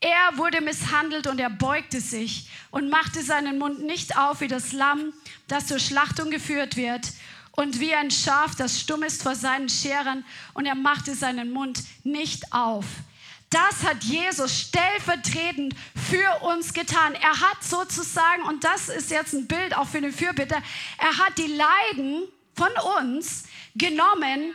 [0.00, 4.72] Er wurde misshandelt und er beugte sich und machte seinen Mund nicht auf wie das
[4.72, 5.12] Lamm,
[5.48, 7.12] das zur Schlachtung geführt wird,
[7.58, 11.82] und wie ein Schaf, das stumm ist vor seinen Scherern, und er machte seinen Mund
[12.04, 12.84] nicht auf.
[13.50, 15.74] Das hat Jesus stellvertretend
[16.08, 17.16] für uns getan.
[17.16, 20.62] Er hat sozusagen, und das ist jetzt ein Bild auch für den Fürbitter,
[20.98, 24.54] er hat die Leiden von uns genommen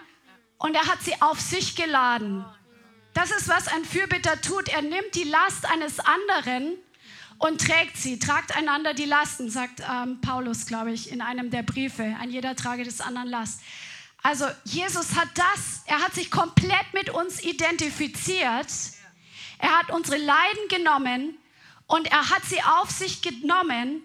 [0.58, 2.46] und er hat sie auf sich geladen.
[3.14, 4.70] Das ist, was ein Fürbitter tut.
[4.70, 6.78] Er nimmt die Last eines anderen
[7.38, 8.20] und trägt sie.
[8.20, 12.04] Tragt einander die Lasten, sagt ähm, Paulus, glaube ich, in einem der Briefe.
[12.20, 13.62] Ein jeder trage des anderen Last.
[14.22, 18.68] Also Jesus hat das, er hat sich komplett mit uns identifiziert.
[19.60, 21.38] Er hat unsere Leiden genommen
[21.88, 24.02] und er hat sie auf sich genommen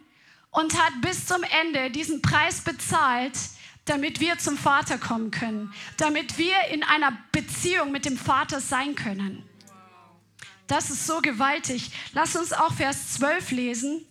[0.51, 3.39] und hat bis zum Ende diesen Preis bezahlt,
[3.85, 8.95] damit wir zum Vater kommen können, damit wir in einer Beziehung mit dem Vater sein
[8.95, 9.48] können.
[10.69, 11.91] Das ist so gewaltig.
[12.13, 14.07] Lass uns auch Vers 12 lesen.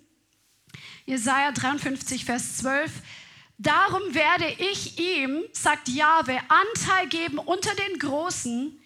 [1.05, 2.91] Jesaja 53, Vers 12.
[3.59, 8.77] Darum werde ich ihm, sagt Jahwe, Anteil geben unter den Großen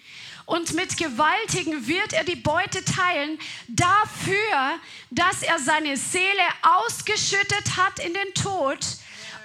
[0.45, 4.79] und mit Gewaltigen wird er die Beute teilen, dafür,
[5.09, 8.79] dass er seine Seele ausgeschüttet hat in den Tod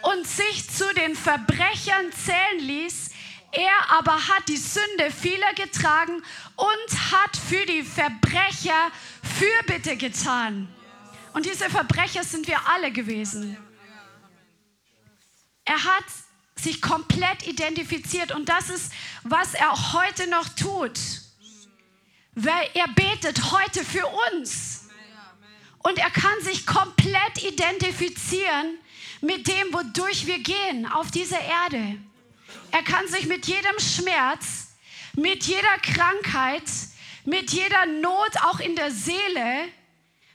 [0.02, 3.10] und sich zu den Verbrechern zählen ließ.
[3.56, 6.22] Er aber hat die Sünde vieler getragen
[6.56, 8.90] und hat für die Verbrecher
[9.38, 10.68] Fürbitte getan.
[11.32, 13.56] Und diese Verbrecher sind wir alle gewesen.
[15.64, 16.04] Er hat
[16.56, 18.92] sich komplett identifiziert und das ist,
[19.22, 20.98] was er heute noch tut.
[22.34, 24.90] Weil er betet heute für uns.
[25.78, 28.78] Und er kann sich komplett identifizieren
[29.22, 31.98] mit dem, wodurch wir gehen auf dieser Erde.
[32.70, 34.68] Er kann sich mit jedem Schmerz,
[35.14, 36.64] mit jeder Krankheit,
[37.24, 39.68] mit jeder Not auch in der Seele,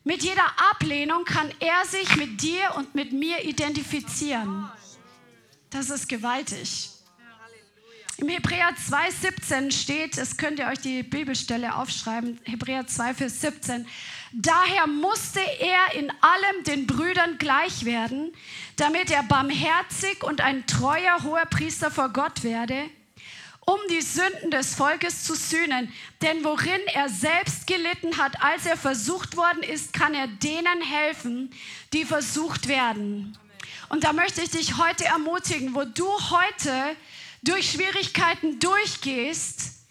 [0.03, 4.69] mit jeder Ablehnung kann er sich mit dir und mit mir identifizieren.
[5.69, 6.89] Das ist gewaltig.
[8.17, 13.87] Im Hebräer 2,17 steht, das könnt ihr euch die Bibelstelle aufschreiben, Hebräer 2, Vers 17.
[14.33, 18.31] Daher musste er in allem den Brüdern gleich werden,
[18.75, 22.89] damit er barmherzig und ein treuer hoher Priester vor Gott werde,
[23.61, 25.91] um die Sünden des Volkes zu sühnen.
[26.21, 31.53] Denn worin er selbst gelitten hat, als er versucht worden ist, kann er denen helfen,
[31.93, 33.37] die versucht werden.
[33.89, 36.95] Und da möchte ich dich heute ermutigen, wo du heute
[37.43, 39.81] durch Schwierigkeiten durchgehst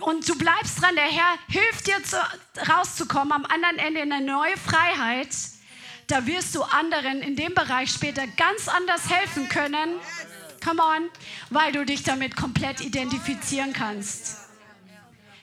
[0.00, 2.16] und du bleibst dran, der Herr hilft dir zu,
[2.68, 5.28] rauszukommen, am anderen Ende in eine neue Freiheit,
[6.06, 9.90] da wirst du anderen in dem Bereich später ganz anders helfen können.
[10.62, 11.10] Come on,
[11.50, 14.38] weil du dich damit komplett identifizieren kannst.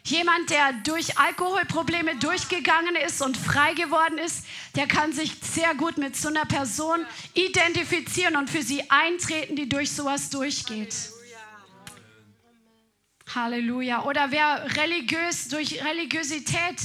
[0.04, 4.46] Jemand, der durch Alkoholprobleme durchgegangen ist und frei geworden ist,
[4.76, 9.70] der kann sich sehr gut mit so einer Person identifizieren und für sie eintreten, die
[9.70, 10.96] durch sowas durchgeht.
[13.36, 14.04] Halleluja.
[14.04, 16.78] Oder wer religiös durch Religiosität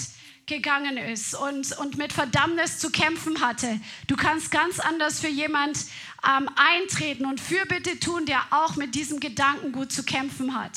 [0.47, 3.81] gegangen ist und, und mit Verdammnis zu kämpfen hatte.
[4.07, 5.79] Du kannst ganz anders für jemand
[6.27, 10.73] ähm, eintreten und Fürbitte tun, der auch mit diesem Gedanken gut zu kämpfen hat.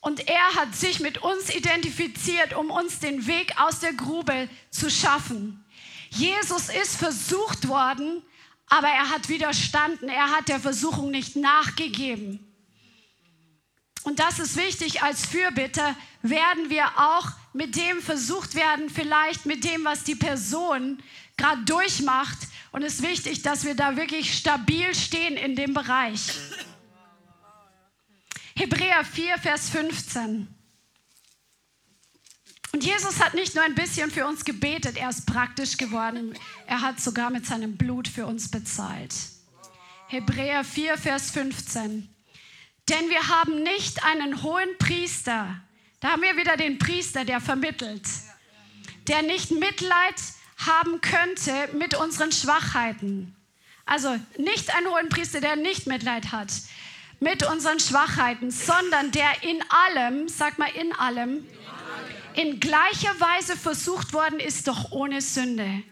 [0.00, 4.90] Und er hat sich mit uns identifiziert, um uns den Weg aus der Grube zu
[4.90, 5.64] schaffen.
[6.10, 8.22] Jesus ist versucht worden,
[8.66, 10.10] aber er hat widerstanden.
[10.10, 12.53] Er hat der Versuchung nicht nachgegeben.
[14.04, 19.64] Und das ist wichtig als Fürbitter, werden wir auch mit dem versucht werden, vielleicht mit
[19.64, 21.02] dem, was die Person
[21.36, 22.38] gerade durchmacht.
[22.70, 26.20] Und es ist wichtig, dass wir da wirklich stabil stehen in dem Bereich.
[28.56, 30.48] Hebräer 4, Vers 15.
[32.72, 36.36] Und Jesus hat nicht nur ein bisschen für uns gebetet, er ist praktisch geworden.
[36.66, 39.14] Er hat sogar mit seinem Blut für uns bezahlt.
[40.08, 42.13] Hebräer 4, Vers 15.
[42.88, 45.60] Denn wir haben nicht einen hohen Priester.
[46.00, 48.02] Da haben wir wieder den Priester, der vermittelt.
[49.08, 50.14] Der nicht Mitleid
[50.58, 53.34] haben könnte mit unseren Schwachheiten.
[53.86, 56.50] Also nicht einen hohen Priester, der nicht Mitleid hat
[57.20, 61.46] mit unseren Schwachheiten, sondern der in allem, sag mal in allem,
[62.34, 65.82] in gleicher Weise versucht worden ist, doch ohne Sünde.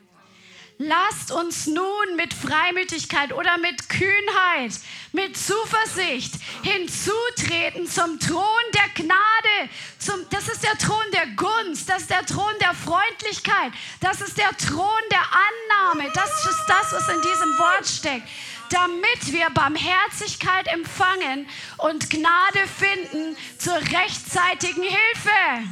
[0.84, 4.72] Lasst uns nun mit Freimütigkeit oder mit Kühnheit,
[5.12, 8.42] mit Zuversicht hinzutreten zum Thron
[8.74, 9.70] der Gnade.
[9.98, 14.36] Zum, das ist der Thron der Gunst, das ist der Thron der Freundlichkeit, das ist
[14.36, 16.10] der Thron der Annahme.
[16.14, 18.28] Das ist das, was in diesem Wort steckt
[18.70, 25.68] damit wir Barmherzigkeit empfangen und Gnade finden zur rechtzeitigen Hilfe.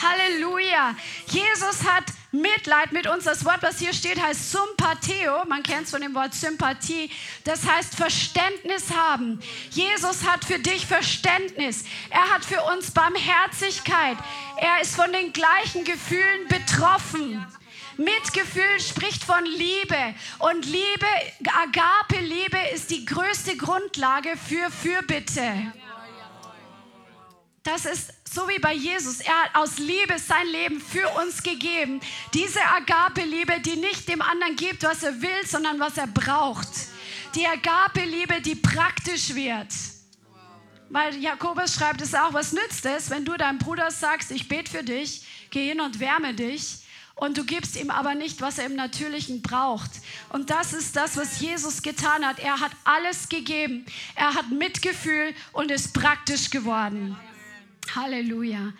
[0.00, 0.94] Halleluja.
[1.26, 3.24] Jesus hat Mitleid mit uns.
[3.24, 5.44] Das Wort, was hier steht, heißt Sympatheo.
[5.46, 7.10] Man kennt es von dem Wort Sympathie.
[7.44, 9.40] Das heißt Verständnis haben.
[9.70, 11.84] Jesus hat für dich Verständnis.
[12.10, 14.16] Er hat für uns Barmherzigkeit.
[14.56, 17.46] Er ist von den gleichen Gefühlen betroffen.
[17.98, 20.14] Mitgefühl spricht von Liebe.
[20.38, 21.06] Und Liebe,
[21.62, 25.72] Agape-Liebe ist die größte Grundlage für Fürbitte.
[27.62, 29.20] Das ist so wie bei Jesus.
[29.20, 32.00] Er hat aus Liebe sein Leben für uns gegeben.
[32.34, 36.68] Diese Agape-Liebe, die nicht dem anderen gibt, was er will, sondern was er braucht.
[37.36, 39.72] Die Agape-Liebe, die praktisch wird.
[40.90, 44.70] Weil Jakobus schreibt es auch, was nützt es, wenn du deinem Bruder sagst, ich bete
[44.70, 46.80] für dich, geh hin und wärme dich
[47.14, 49.90] und du gibst ihm aber nicht, was er im Natürlichen braucht.
[50.30, 52.40] Und das ist das, was Jesus getan hat.
[52.40, 53.86] Er hat alles gegeben.
[54.16, 57.16] Er hat Mitgefühl und ist praktisch geworden.
[57.94, 58.72] Halleluja.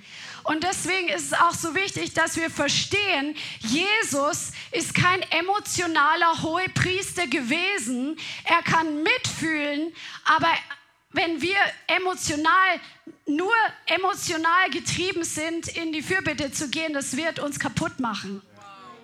[0.44, 7.26] Und deswegen ist es auch so wichtig, dass wir verstehen, Jesus ist kein emotionaler Hohepriester
[7.26, 8.16] gewesen.
[8.44, 9.92] Er kann mitfühlen,
[10.24, 10.52] aber
[11.12, 12.80] wenn wir emotional,
[13.26, 13.52] nur
[13.86, 18.42] emotional getrieben sind, in die Fürbitte zu gehen, das wird uns kaputt machen.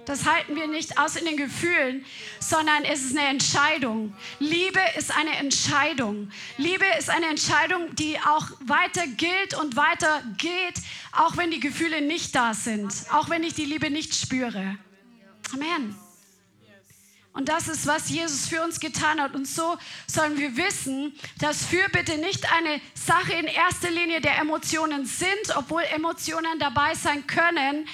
[0.09, 2.03] Das halten wir nicht aus in den Gefühlen,
[2.41, 4.15] sondern es ist eine Entscheidung.
[4.39, 6.31] Liebe ist eine Entscheidung.
[6.57, 10.81] Liebe ist eine Entscheidung, die auch weiter gilt und weiter geht,
[11.13, 14.79] auch wenn die Gefühle nicht da sind, auch wenn ich die Liebe nicht spüre.
[15.53, 15.95] Amen.
[17.39, 19.35] Und das ist, was Jesus für uns getan hat.
[19.35, 19.77] Und so
[20.09, 25.83] sollen wir wissen, dass Fürbitte nicht eine Sache in erster Linie der Emotionen sind, obwohl
[25.95, 27.87] Emotionen dabei sein können,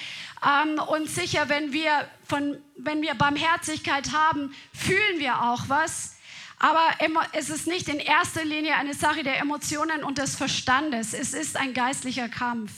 [0.43, 6.15] ähm, und sicher, wenn wir, von, wenn wir Barmherzigkeit haben, fühlen wir auch was.
[6.57, 6.81] Aber
[7.33, 11.13] es ist nicht in erster Linie eine Sache der Emotionen und des Verstandes.
[11.13, 12.71] Es ist ein geistlicher Kampf.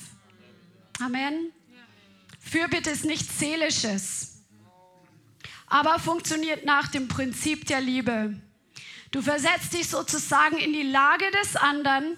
[0.99, 1.51] Amen.
[2.39, 4.41] Fürbitte ist nichts Seelisches,
[5.67, 8.39] aber funktioniert nach dem Prinzip der Liebe.
[9.11, 12.17] Du versetzt dich sozusagen in die Lage des anderen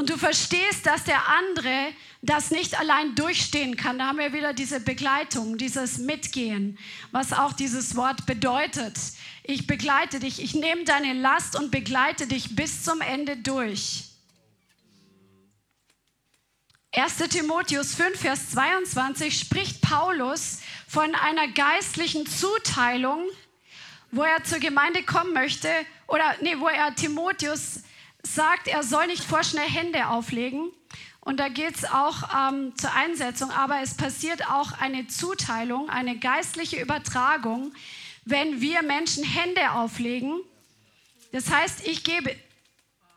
[0.00, 3.98] und du verstehst, dass der andere das nicht allein durchstehen kann.
[3.98, 6.78] Da haben wir wieder diese Begleitung, dieses Mitgehen,
[7.10, 8.96] was auch dieses Wort bedeutet.
[9.42, 14.04] Ich begleite dich, ich nehme deine Last und begleite dich bis zum Ende durch.
[16.92, 23.22] 1 Timotheus 5, Vers 22 spricht Paulus von einer geistlichen Zuteilung,
[24.12, 25.68] wo er zur Gemeinde kommen möchte,
[26.06, 27.80] oder nee, wo er Timotheus
[28.22, 30.70] sagt, er soll nicht vorschnell Hände auflegen.
[31.20, 36.18] Und da geht es auch ähm, zur Einsetzung, aber es passiert auch eine Zuteilung, eine
[36.18, 37.72] geistliche Übertragung,
[38.24, 40.40] wenn wir Menschen Hände auflegen.
[41.32, 42.34] Das heißt, ich gebe,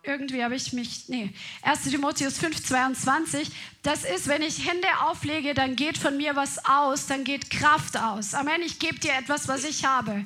[0.03, 3.49] irgendwie habe ich mich, nee, 1 Timotheus 5, 22,
[3.83, 7.97] das ist, wenn ich Hände auflege, dann geht von mir was aus, dann geht Kraft
[7.97, 8.33] aus.
[8.33, 10.25] Amen, ich gebe dir etwas, was ich habe.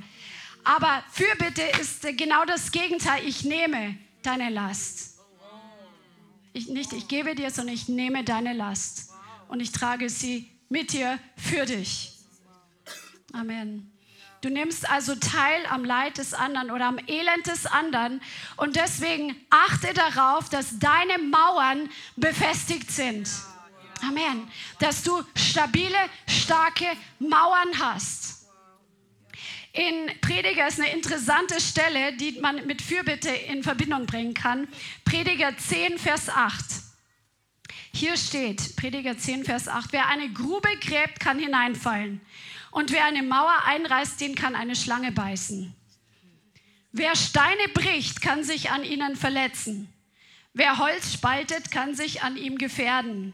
[0.63, 5.19] Aber Fürbitte ist genau das Gegenteil, ich nehme deine Last.
[6.51, 9.11] Ich, nicht ich gebe dir, sondern ich nehme deine Last
[9.47, 12.13] und ich trage sie mit dir für dich.
[13.31, 13.91] Amen.
[14.41, 18.21] Du nimmst also teil am Leid des anderen oder am Elend des anderen
[18.57, 23.29] und deswegen achte darauf, dass deine Mauern befestigt sind.
[24.01, 24.47] Amen.
[24.79, 26.85] Dass du stabile, starke
[27.19, 28.37] Mauern hast
[29.77, 34.67] in Prediger ist eine interessante Stelle, die man mit Fürbitte in Verbindung bringen kann.
[35.05, 36.65] Prediger 10, Vers 8.
[37.93, 42.21] Hier steht, Prediger 10, Vers 8, wer eine Grube gräbt, kann hineinfallen.
[42.71, 45.75] Und wer eine Mauer einreißt, den kann eine Schlange beißen.
[46.91, 49.93] Wer Steine bricht, kann sich an ihnen verletzen.
[50.54, 53.33] Wer Holz spaltet, kann sich an ihm gefährden.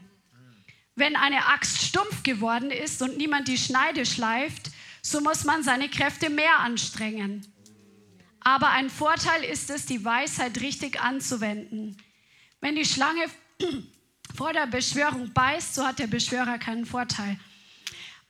[0.94, 4.73] Wenn eine Axt stumpf geworden ist und niemand die Schneide schleift,
[5.06, 7.46] so muss man seine Kräfte mehr anstrengen.
[8.40, 11.98] Aber ein Vorteil ist es, die Weisheit richtig anzuwenden.
[12.60, 13.26] Wenn die Schlange
[14.34, 17.38] vor der Beschwörung beißt, so hat der Beschwörer keinen Vorteil.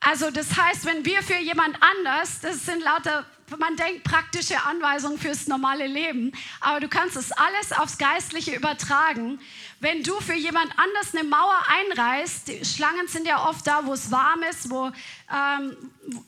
[0.01, 3.25] Also das heißt, wenn wir für jemand anders, das sind lauter,
[3.59, 9.39] man denkt praktische Anweisungen fürs normale Leben, aber du kannst das alles aufs Geistliche übertragen.
[9.81, 14.11] Wenn du für jemand anders eine Mauer einreißt, Schlangen sind ja oft da, wo es
[14.11, 14.91] warm ist, wo
[15.33, 15.77] ähm,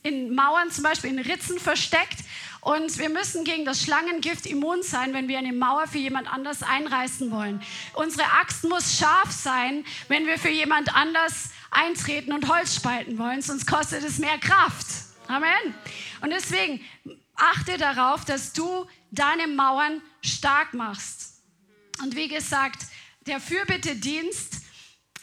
[0.02, 2.18] in Mauern zum Beispiel in Ritzen versteckt.
[2.60, 6.64] Und wir müssen gegen das Schlangengift immun sein, wenn wir eine Mauer für jemand anders
[6.64, 7.62] einreißen wollen.
[7.94, 13.40] Unsere Axt muss scharf sein, wenn wir für jemand anders eintreten und Holz spalten wollen,
[13.40, 15.05] sonst kostet es mehr Kraft.
[15.28, 15.74] Amen.
[16.20, 16.80] Und deswegen
[17.34, 21.42] achte darauf, dass du deine Mauern stark machst.
[22.02, 22.86] Und wie gesagt,
[23.26, 24.55] der Fürbittedienst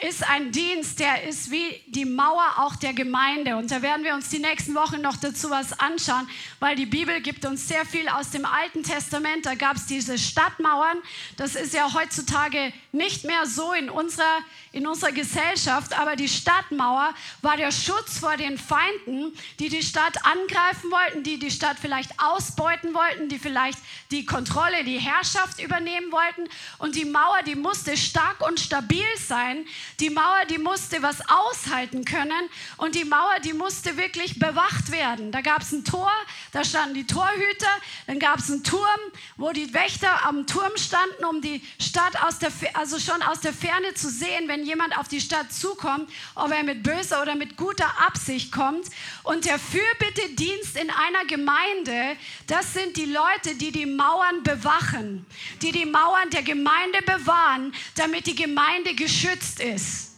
[0.03, 3.55] ist ein Dienst, der ist wie die Mauer auch der Gemeinde.
[3.55, 6.27] Und da werden wir uns die nächsten Wochen noch dazu was anschauen,
[6.59, 9.45] weil die Bibel gibt uns sehr viel aus dem Alten Testament.
[9.45, 10.97] Da gab es diese Stadtmauern.
[11.37, 14.39] Das ist ja heutzutage nicht mehr so in unserer,
[14.73, 15.97] in unserer Gesellschaft.
[15.97, 21.39] Aber die Stadtmauer war der Schutz vor den Feinden, die die Stadt angreifen wollten, die
[21.39, 23.79] die Stadt vielleicht ausbeuten wollten, die vielleicht
[24.11, 26.49] die Kontrolle, die Herrschaft übernehmen wollten.
[26.77, 29.65] Und die Mauer, die musste stark und stabil sein
[29.99, 35.31] die Mauer, die musste was aushalten können und die Mauer, die musste wirklich bewacht werden.
[35.31, 36.11] Da gab es ein Tor,
[36.51, 37.67] da standen die Torhüter,
[38.07, 38.99] dann gab es einen Turm,
[39.37, 43.53] wo die Wächter am Turm standen, um die Stadt aus der, also schon aus der
[43.53, 47.57] Ferne zu sehen, wenn jemand auf die Stadt zukommt, ob er mit böser oder mit
[47.57, 48.87] guter Absicht kommt.
[49.23, 52.17] Und der Fürbittedienst in einer Gemeinde,
[52.47, 55.25] das sind die Leute, die die Mauern bewachen,
[55.61, 60.13] die die Mauern der Gemeinde bewahren, damit die Gemeinde geschützt ist ist,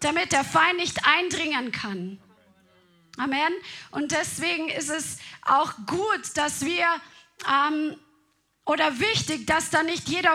[0.00, 2.20] damit der Feind nicht eindringen kann.
[3.16, 3.52] Amen.
[3.90, 6.86] Und deswegen ist es auch gut, dass wir,
[7.48, 7.96] ähm,
[8.64, 10.34] oder wichtig, dass da nicht jeder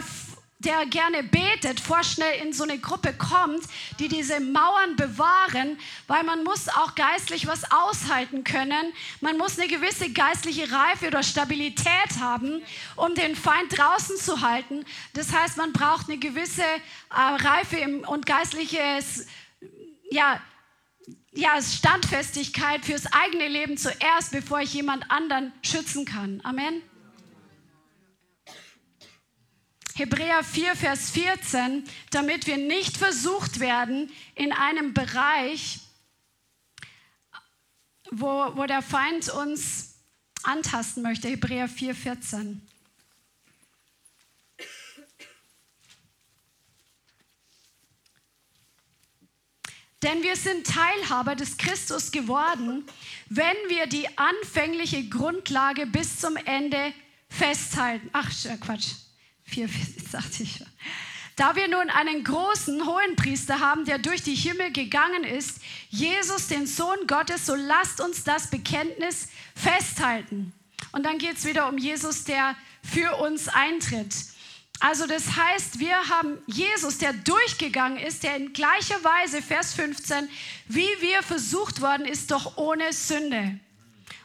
[0.65, 3.63] der gerne betet, vorschnell in so eine Gruppe kommt,
[3.99, 8.93] die diese Mauern bewahren, weil man muss auch geistlich was aushalten können.
[9.21, 12.61] Man muss eine gewisse geistliche Reife oder Stabilität haben,
[12.95, 14.85] um den Feind draußen zu halten.
[15.13, 19.27] Das heißt, man braucht eine gewisse äh, Reife und geistliches,
[20.09, 20.39] ja,
[21.35, 26.41] ja, Standfestigkeit fürs eigene Leben zuerst, bevor ich jemand anderen schützen kann.
[26.43, 26.81] Amen.
[29.95, 35.81] Hebräer 4, Vers 14, damit wir nicht versucht werden in einem Bereich,
[38.09, 39.95] wo, wo der Feind uns
[40.41, 41.27] antasten möchte.
[41.27, 42.67] Hebräer 4, 14.
[50.01, 52.83] Denn wir sind Teilhaber des Christus geworden,
[53.29, 56.93] wenn wir die anfängliche Grundlage bis zum Ende
[57.29, 58.09] festhalten.
[58.11, 58.29] Ach,
[58.59, 59.02] Quatsch.
[59.53, 59.69] 4,
[60.11, 60.63] sagte ich.
[61.35, 66.47] Da wir nun einen großen hohen Priester haben, der durch die Himmel gegangen ist, Jesus,
[66.47, 70.53] den Sohn Gottes, so lasst uns das Bekenntnis festhalten.
[70.91, 74.13] Und dann geht es wieder um Jesus, der für uns eintritt.
[74.79, 80.29] Also das heißt, wir haben Jesus, der durchgegangen ist, der in gleicher Weise, Vers 15,
[80.67, 83.59] wie wir versucht worden ist, doch ohne Sünde.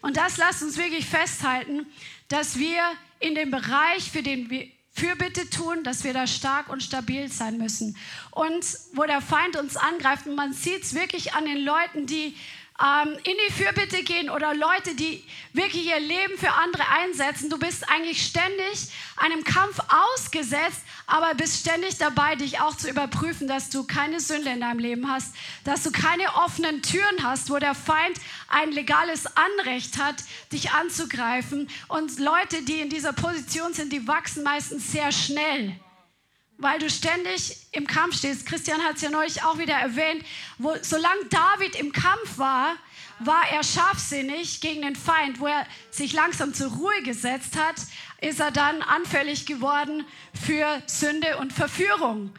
[0.03, 1.87] Und das lasst uns wirklich festhalten,
[2.29, 2.83] dass wir
[3.20, 4.68] in dem Bereich, für den wir
[4.99, 7.97] Fürbitte tun, dass wir da stark und stabil sein müssen.
[8.33, 12.35] Und wo der Feind uns angreift, und man sieht es wirklich an den Leuten, die
[12.81, 17.51] ähm, in die Fürbitte gehen oder Leute, die wirklich ihr Leben für andere einsetzen.
[17.51, 23.49] Du bist eigentlich ständig einem Kampf ausgesetzt, aber bist ständig dabei, dich auch zu überprüfen,
[23.49, 27.59] dass du keine Sünde in deinem Leben hast, dass du keine offenen Türen hast, wo
[27.59, 28.18] der Feind
[28.49, 30.16] ein legales Anrecht hat,
[30.53, 31.68] dich anzugreifen.
[31.89, 35.79] Und Leute, die in dieser Position sind, die wachsen meistens sehr schnell
[36.59, 38.45] weil du ständig im Kampf stehst.
[38.47, 40.25] Christian hat es ja neulich auch wieder erwähnt,
[40.59, 42.77] wo, solange David im Kampf war,
[43.21, 45.41] war er scharfsinnig gegen den Feind.
[45.41, 47.77] Wo er sich langsam zur Ruhe gesetzt hat,
[48.21, 50.05] ist er dann anfällig geworden
[50.35, 52.33] für Sünde und Verführung.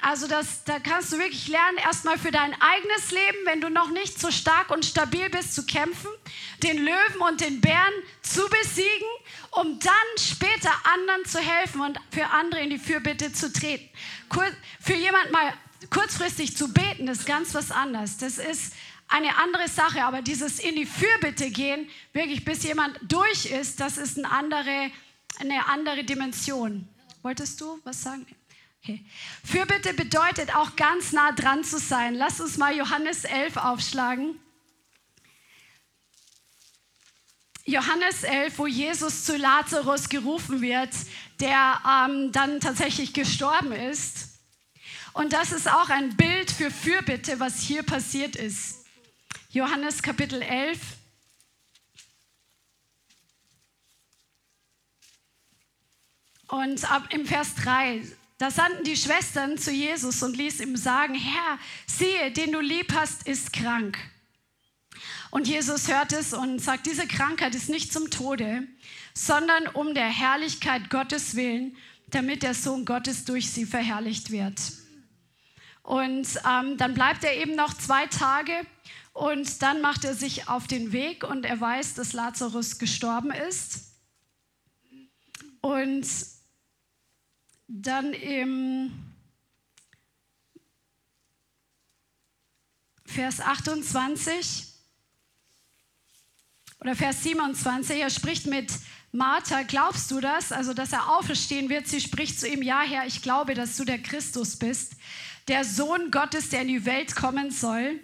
[0.00, 3.90] Also das, da kannst du wirklich lernen, erstmal für dein eigenes Leben, wenn du noch
[3.90, 6.10] nicht so stark und stabil bist, zu kämpfen,
[6.62, 9.08] den Löwen und den Bären zu besiegen,
[9.52, 13.88] um dann später anderen zu helfen und für andere in die Fürbitte zu treten.
[14.80, 15.52] Für jemand mal
[15.90, 18.18] kurzfristig zu beten, ist ganz was anderes.
[18.18, 18.74] Das ist
[19.08, 23.98] eine andere Sache, aber dieses in die Fürbitte gehen, wirklich bis jemand durch ist, das
[23.98, 24.90] ist eine andere,
[25.38, 26.88] eine andere Dimension.
[27.22, 28.26] Wolltest du was sagen?
[29.44, 32.14] Fürbitte bedeutet auch ganz nah dran zu sein.
[32.14, 34.38] Lass uns mal Johannes 11 aufschlagen.
[37.64, 40.90] Johannes 11, wo Jesus zu Lazarus gerufen wird,
[41.40, 44.38] der ähm, dann tatsächlich gestorben ist.
[45.12, 48.84] Und das ist auch ein Bild für Fürbitte, was hier passiert ist.
[49.50, 50.78] Johannes Kapitel 11.
[56.48, 58.02] Und ab im Vers 3,
[58.38, 62.92] da sandten die Schwestern zu Jesus und ließ ihm sagen, Herr, siehe, den du lieb
[62.94, 63.98] hast, ist krank.
[65.30, 68.66] Und Jesus hört es und sagt, diese Krankheit ist nicht zum Tode,
[69.14, 71.76] sondern um der Herrlichkeit Gottes willen,
[72.08, 74.60] damit der Sohn Gottes durch sie verherrlicht wird.
[75.82, 78.52] Und ähm, dann bleibt er eben noch zwei Tage
[79.12, 83.94] und dann macht er sich auf den Weg und er weiß, dass Lazarus gestorben ist.
[85.60, 86.06] Und
[87.68, 88.92] dann im
[93.04, 94.66] Vers 28
[96.80, 98.70] oder Vers 27, er spricht mit
[99.12, 100.52] Martha, glaubst du das?
[100.52, 101.88] Also, dass er auferstehen wird.
[101.88, 104.92] Sie spricht zu ihm, ja Herr, ich glaube, dass du der Christus bist,
[105.48, 108.00] der Sohn Gottes, der in die Welt kommen soll.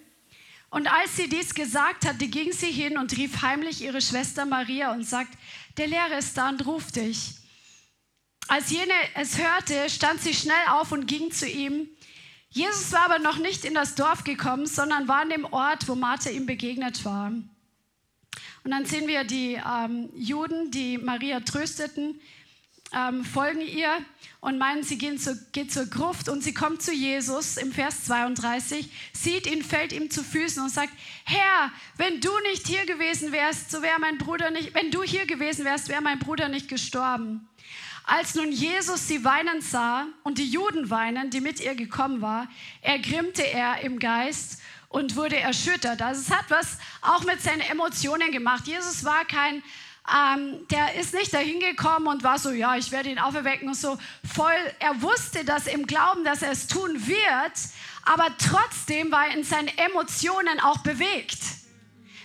[0.70, 4.92] Und als sie dies gesagt hatte, ging sie hin und rief heimlich ihre Schwester Maria
[4.92, 5.36] und sagt,
[5.76, 7.41] der Lehrer ist da und ruft dich.
[8.48, 11.88] Als jene es hörte, stand sie schnell auf und ging zu ihm.
[12.50, 15.94] Jesus war aber noch nicht in das Dorf gekommen, sondern war an dem Ort, wo
[15.94, 17.32] Martha ihm begegnet war.
[18.64, 22.20] Und dann sehen wir die ähm, Juden, die Maria trösteten,
[22.94, 23.90] ähm, folgen ihr
[24.40, 28.04] und meinen, sie gehen zu, geht zur Gruft und sie kommt zu Jesus im Vers
[28.04, 30.92] 32, sieht ihn, fällt ihm zu Füßen und sagt,
[31.24, 35.26] Herr, wenn du nicht hier gewesen wärst, so wäre mein Bruder nicht, wenn du hier
[35.26, 37.48] gewesen wärst, wäre mein Bruder nicht gestorben.
[38.04, 42.48] Als nun Jesus sie weinen sah und die Juden weinen, die mit ihr gekommen war,
[42.80, 46.02] ergrimmte er im Geist und wurde erschüttert.
[46.02, 48.66] Also es hat was auch mit seinen Emotionen gemacht.
[48.66, 49.62] Jesus war kein
[50.10, 53.76] ähm, der ist nicht dahin gekommen und war so, ja, ich werde ihn auferwecken und
[53.76, 53.98] so
[54.34, 54.52] voll.
[54.80, 57.52] Er wusste das im Glauben, dass er es tun wird,
[58.04, 61.38] aber trotzdem war er in seinen Emotionen auch bewegt.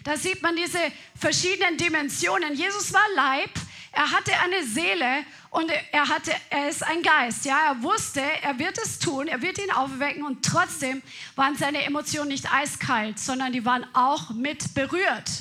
[0.03, 0.79] Da sieht man diese
[1.19, 2.55] verschiedenen Dimensionen.
[2.55, 3.51] Jesus war Leib,
[3.97, 7.45] er hatte eine Seele und er, hatte, er ist ein Geist.
[7.45, 11.01] Ja, er wusste, er wird es tun, er wird ihn aufwecken und trotzdem
[11.35, 15.31] waren seine Emotionen nicht eiskalt, sondern die waren auch mit berührt.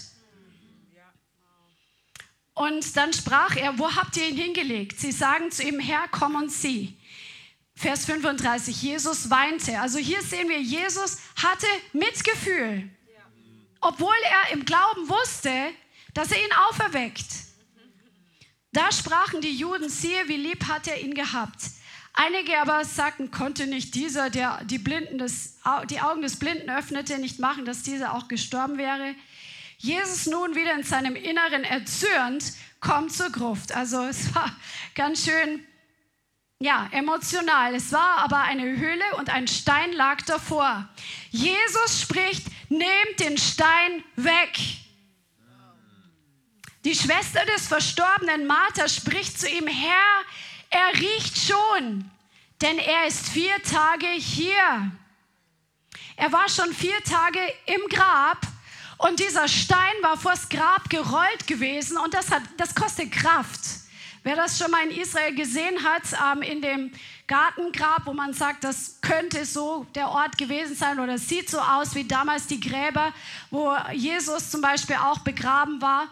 [2.54, 5.00] Und dann sprach er, wo habt ihr ihn hingelegt?
[5.00, 6.96] Sie sagen zu ihm, Herr, komm und sieh.
[7.74, 9.78] Vers 35, Jesus weinte.
[9.80, 12.88] Also hier sehen wir, Jesus hatte Mitgefühl,
[13.82, 15.52] obwohl er im Glauben wusste,
[16.14, 17.46] dass er ihn auferweckt.
[18.76, 21.62] Da sprachen die Juden, siehe, wie lieb hat er ihn gehabt.
[22.12, 25.56] Einige aber sagten, konnte nicht dieser, der die, Blinden des,
[25.88, 29.14] die Augen des Blinden öffnete, nicht machen, dass dieser auch gestorben wäre.
[29.78, 33.74] Jesus nun wieder in seinem Inneren erzürnt, kommt zur Gruft.
[33.74, 34.54] Also es war
[34.94, 35.64] ganz schön,
[36.58, 37.74] ja, emotional.
[37.74, 40.86] Es war aber eine Höhle und ein Stein lag davor.
[41.30, 44.58] Jesus spricht, nehmt den Stein weg.
[46.86, 50.22] Die Schwester des verstorbenen Martha spricht zu ihm, Herr,
[50.70, 52.08] er riecht schon,
[52.62, 54.92] denn er ist vier Tage hier.
[56.14, 58.38] Er war schon vier Tage im Grab
[58.98, 63.62] und dieser Stein war vors Grab gerollt gewesen und das, hat, das kostet Kraft.
[64.22, 66.02] Wer das schon mal in Israel gesehen hat,
[66.36, 66.92] ähm, in dem
[67.26, 71.96] Gartengrab, wo man sagt, das könnte so der Ort gewesen sein oder sieht so aus
[71.96, 73.12] wie damals die Gräber,
[73.50, 76.06] wo Jesus zum Beispiel auch begraben war.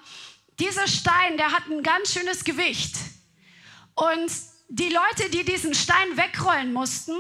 [0.59, 2.97] Dieser Stein, der hat ein ganz schönes Gewicht.
[3.95, 4.31] Und
[4.69, 7.17] die Leute, die diesen Stein wegrollen mussten,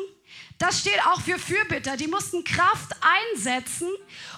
[0.59, 1.97] das steht auch für Fürbitter.
[1.97, 2.93] Die mussten Kraft
[3.33, 3.89] einsetzen,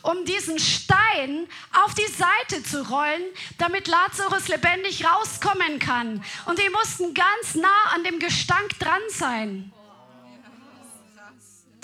[0.02, 3.22] um diesen Stein auf die Seite zu rollen,
[3.58, 6.24] damit Lazarus lebendig rauskommen kann.
[6.46, 9.72] Und die mussten ganz nah an dem Gestank dran sein.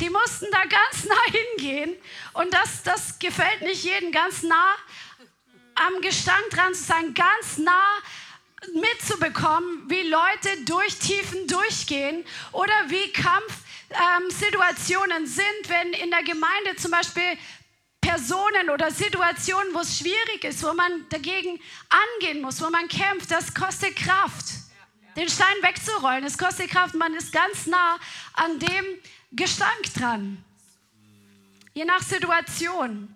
[0.01, 1.95] Die mussten da ganz nah hingehen.
[2.33, 4.75] Und das, das gefällt nicht jedem, ganz nah
[5.75, 7.99] am Gestank dran zu sein, ganz nah
[8.75, 13.59] mitzubekommen, wie Leute durch Tiefen durchgehen oder wie Kampf
[13.91, 17.39] ähm, sind, wenn in der Gemeinde zum Beispiel
[18.01, 23.31] Personen oder Situationen, wo es schwierig ist, wo man dagegen angehen muss, wo man kämpft,
[23.31, 24.47] das kostet Kraft.
[25.17, 26.95] Den Stein wegzurollen, es kostet Kraft.
[26.95, 27.99] Man ist ganz nah
[28.33, 28.85] an dem
[29.31, 30.43] Gestank dran.
[31.75, 33.15] Je nach Situation.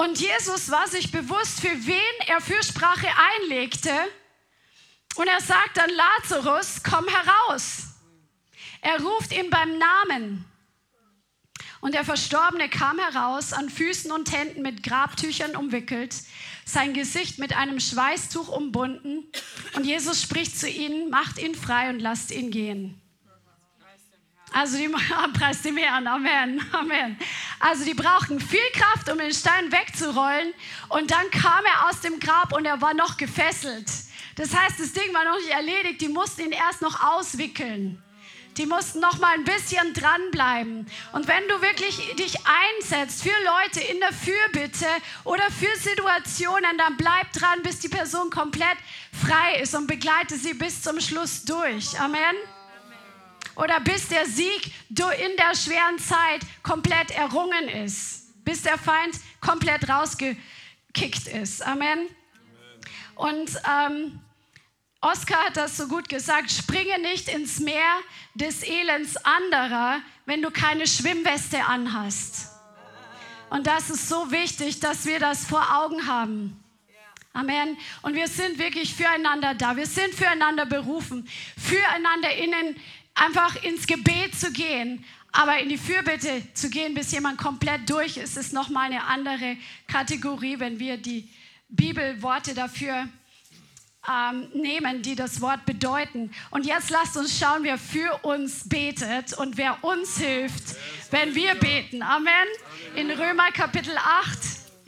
[0.00, 3.92] Und Jesus war sich bewusst, für wen er Fürsprache einlegte.
[5.16, 7.88] Und er sagt dann, Lazarus, komm heraus.
[8.80, 10.46] Er ruft ihn beim Namen.
[11.82, 16.14] Und der Verstorbene kam heraus, an Füßen und Händen mit Grabtüchern umwickelt,
[16.64, 19.30] sein Gesicht mit einem Schweißtuch umbunden.
[19.74, 23.02] Und Jesus spricht zu ihnen, macht ihn frei und lasst ihn gehen.
[24.52, 24.88] Also die
[25.38, 27.18] preis dem Herrn, Amen, Amen.
[27.58, 30.52] Also die brauchten viel Kraft, um den Stein wegzurollen.
[30.88, 33.88] Und dann kam er aus dem Grab und er war noch gefesselt.
[34.36, 36.00] Das heißt, das Ding war noch nicht erledigt.
[36.00, 38.02] Die mussten ihn erst noch auswickeln.
[38.56, 40.86] Die mussten noch mal ein bisschen dranbleiben.
[41.12, 44.86] Und wenn du wirklich dich einsetzt für Leute in der Fürbitte
[45.24, 48.76] oder für Situationen, dann bleib dran, bis die Person komplett
[49.12, 51.98] frei ist und begleite sie bis zum Schluss durch.
[52.00, 52.36] Amen
[53.60, 59.88] oder bis der Sieg in der schweren Zeit komplett errungen ist, bis der Feind komplett
[59.88, 61.62] rausgekickt ist.
[61.66, 62.08] Amen.
[63.16, 64.20] Und ähm,
[65.02, 68.00] Oskar hat das so gut gesagt, springe nicht ins Meer
[68.34, 72.48] des Elends anderer, wenn du keine Schwimmweste anhast.
[73.50, 76.62] Und das ist so wichtig, dass wir das vor Augen haben.
[77.32, 77.76] Amen.
[78.02, 79.76] Und wir sind wirklich füreinander da.
[79.76, 82.76] Wir sind füreinander berufen, füreinander in den
[83.20, 88.16] einfach ins Gebet zu gehen, aber in die Fürbitte zu gehen, bis jemand komplett durch
[88.16, 89.56] ist, ist nochmal eine andere
[89.86, 91.28] Kategorie, wenn wir die
[91.68, 93.08] Bibelworte dafür
[94.08, 96.32] ähm, nehmen, die das Wort bedeuten.
[96.50, 100.76] Und jetzt lasst uns schauen, wer für uns betet und wer uns hilft,
[101.10, 102.02] wenn wir beten.
[102.02, 102.32] Amen.
[102.96, 104.38] In Römer Kapitel 8,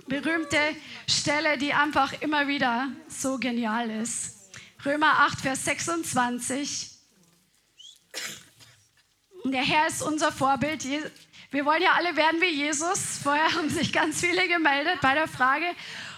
[0.09, 0.59] berühmte
[1.07, 4.51] Stelle, die einfach immer wieder so genial ist.
[4.85, 6.92] Römer 8, Vers 26.
[9.45, 10.85] Der Herr ist unser Vorbild.
[11.51, 13.19] Wir wollen ja alle werden wie Jesus.
[13.23, 15.67] Vorher haben sich ganz viele gemeldet bei der Frage.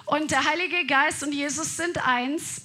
[0.04, 2.62] Und der Heilige Geist und Jesus sind eins.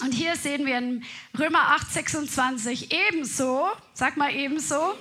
[0.00, 1.04] Und hier sehen wir in
[1.38, 4.94] Römer 8, 26 ebenso, sag mal ebenso.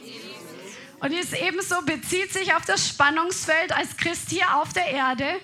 [0.99, 5.39] Und dieses ebenso bezieht sich auf das Spannungsfeld als Christ hier auf der Erde.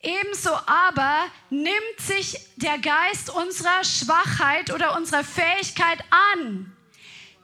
[0.00, 5.98] Ebenso aber nimmt sich der Geist unserer Schwachheit oder unserer Fähigkeit
[6.34, 6.72] an.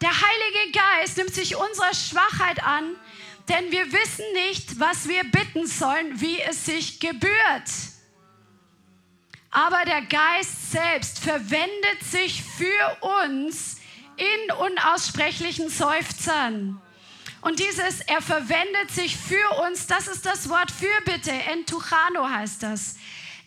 [0.01, 2.94] Der Heilige Geist nimmt sich unserer Schwachheit an,
[3.49, 7.70] denn wir wissen nicht, was wir bitten sollen, wie es sich gebührt.
[9.51, 13.78] Aber der Geist selbst verwendet sich für uns
[14.16, 16.80] in unaussprechlichen Seufzern.
[17.40, 22.96] Und dieses, er verwendet sich für uns, das ist das Wort Fürbitte, entuchano heißt das.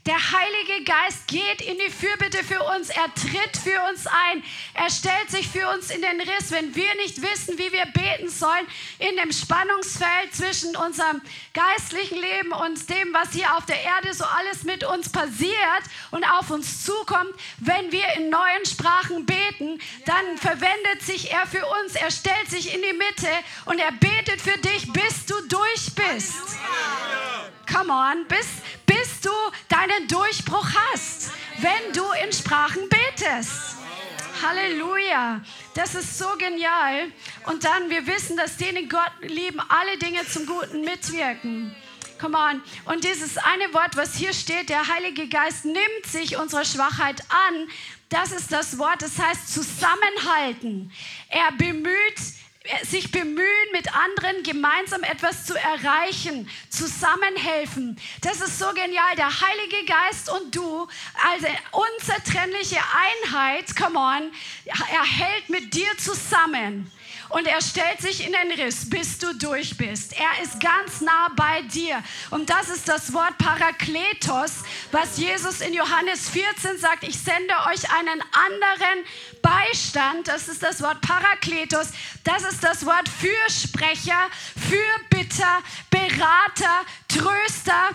[0.07, 2.89] Der Heilige Geist geht in die Fürbitte für uns.
[2.89, 4.43] Er tritt für uns ein.
[4.73, 6.49] Er stellt sich für uns in den Riss.
[6.49, 8.65] Wenn wir nicht wissen, wie wir beten sollen,
[8.97, 11.21] in dem Spannungsfeld zwischen unserem
[11.53, 16.23] geistlichen Leben und dem, was hier auf der Erde so alles mit uns passiert und
[16.23, 21.93] auf uns zukommt, wenn wir in neuen Sprachen beten, dann verwendet sich er für uns.
[21.93, 23.29] Er stellt sich in die Mitte
[23.65, 26.57] und er betet für dich, bis du durch bist.
[27.71, 28.47] Come on, bis,
[28.85, 29.29] bis du
[29.69, 33.77] deinen Durchbruch hast, wenn du in Sprachen betest.
[34.41, 35.41] Halleluja.
[35.73, 37.11] Das ist so genial.
[37.45, 41.73] Und dann, wir wissen, dass denen Gott lieben, alle Dinge zum Guten mitwirken.
[42.19, 42.61] Come on.
[42.85, 47.67] Und dieses eine Wort, was hier steht, der Heilige Geist nimmt sich unserer Schwachheit an.
[48.09, 50.91] Das ist das Wort, das heißt zusammenhalten.
[51.29, 52.19] Er bemüht
[52.83, 57.99] sich bemühen, mit anderen gemeinsam etwas zu erreichen, zusammenhelfen.
[58.21, 59.15] Das ist so genial.
[59.17, 60.87] Der Heilige Geist und du,
[61.31, 64.31] also unzertrennliche Einheit, come on,
[64.65, 66.91] er hält mit dir zusammen
[67.31, 70.13] und er stellt sich in den Riss, bis du durch bist.
[70.13, 72.03] Er ist ganz nah bei dir.
[72.29, 77.03] Und das ist das Wort Parakletos, was Jesus in Johannes 14 sagt.
[77.03, 79.05] Ich sende euch einen anderen
[79.41, 80.27] Beistand.
[80.27, 81.87] Das ist das Wort Parakletos.
[82.23, 87.89] Das ist das Wort Fürsprecher, Fürbitter, Berater, Tröster,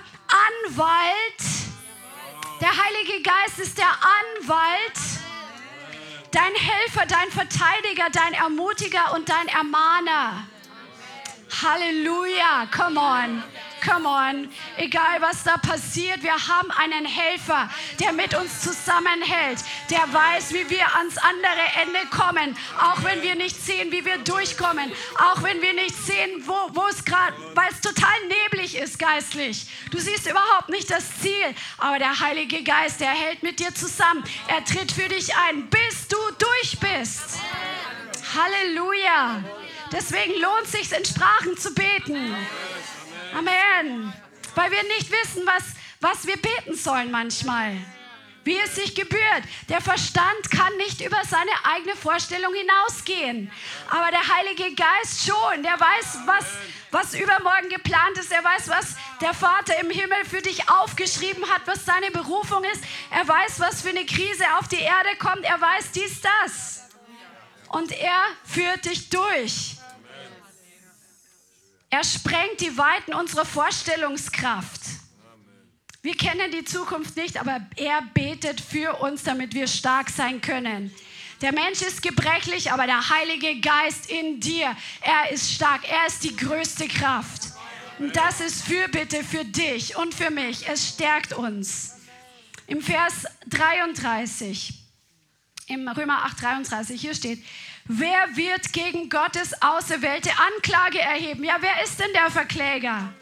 [0.65, 1.43] Anwalt.
[2.61, 5.26] Der Heilige Geist ist der Anwalt
[6.31, 10.47] dein Helfer, dein Verteidiger, dein Ermutiger und dein Ermahner.
[11.63, 13.43] Halleluja, come on.
[13.87, 17.71] Come on, egal was da passiert, wir haben einen Helfer,
[18.01, 19.61] der mit uns zusammenhält,
[19.91, 24.19] der weiß, wie wir ans andere Ende kommen, auch wenn wir nicht sehen, wie wir
[24.19, 29.69] durchkommen, auch wenn wir nicht sehen, wo, es gerade, weil es total neblig ist geistlich.
[29.93, 34.25] Du siehst überhaupt nicht das Ziel, aber der Heilige Geist, der hält mit dir zusammen.
[34.49, 37.39] Er tritt für dich ein, bis du durch bist.
[38.35, 39.45] Halleluja.
[39.93, 42.35] Deswegen lohnt es sich, in Sprachen zu beten.
[43.37, 44.13] Amen.
[44.55, 45.63] Weil wir nicht wissen, was,
[46.01, 47.77] was wir beten sollen manchmal.
[48.45, 49.43] Wie es sich gebührt.
[49.69, 53.51] Der Verstand kann nicht über seine eigene Vorstellung hinausgehen.
[53.91, 55.63] Aber der Heilige Geist schon.
[55.63, 56.45] Der weiß, was,
[56.93, 58.33] was übermorgen geplant ist.
[58.33, 62.83] Er weiß, was der Vater im Himmel für dich aufgeschrieben hat, was seine Berufung ist.
[63.11, 65.45] Er weiß, was für eine Krise auf die Erde kommt.
[65.45, 66.85] Er weiß dies, das.
[67.69, 69.76] Und er führt dich durch.
[71.91, 74.81] Er sprengt die Weiten unserer Vorstellungskraft.
[76.03, 80.95] Wir kennen die Zukunft nicht, aber er betet für uns, damit wir stark sein können.
[81.43, 86.25] Der Mensch ist gebrechlich, aber der Heilige Geist in dir, er ist stark, er ist
[86.25, 87.49] die größte Kraft.
[87.99, 90.69] Und das ist Fürbitte für dich und für mich.
[90.69, 91.97] Es stärkt uns.
[92.67, 94.75] Im Vers 33,
[95.69, 97.45] im Römer 8, 33, hier steht,
[97.89, 101.45] wer wird gegen Gottes Auserwählte Anklage erheben?
[101.45, 103.13] Ja, wer ist denn der Verkläger?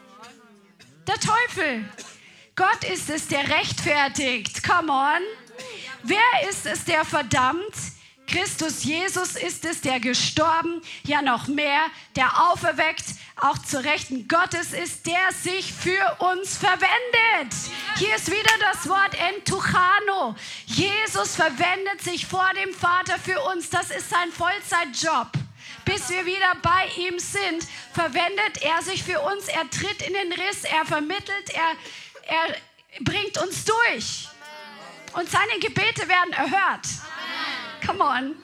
[1.07, 1.85] Der Teufel.
[2.55, 4.63] Gott ist es, der rechtfertigt.
[4.63, 5.21] Come on.
[6.03, 7.94] Wer ist es, der verdammt?
[8.27, 11.81] Christus Jesus ist es, der gestorben, ja noch mehr,
[12.15, 13.05] der auferweckt,
[13.37, 17.53] auch zu Rechten Gottes ist, der sich für uns verwendet.
[17.97, 20.35] Hier ist wieder das Wort entuchano.
[20.65, 23.69] Jesus verwendet sich vor dem Vater für uns.
[23.69, 25.27] Das ist sein Vollzeitjob.
[25.83, 29.47] Bis wir wieder bei ihm sind, verwendet er sich für uns.
[29.47, 31.71] Er tritt in den Riss, er vermittelt, er,
[32.27, 32.55] er
[33.01, 34.27] bringt uns durch.
[35.13, 36.87] Und seine Gebete werden erhört.
[37.85, 38.35] Come on.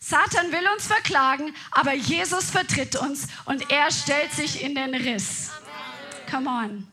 [0.00, 5.50] Satan will uns verklagen, aber Jesus vertritt uns und er stellt sich in den Riss.
[6.30, 6.86] Come on.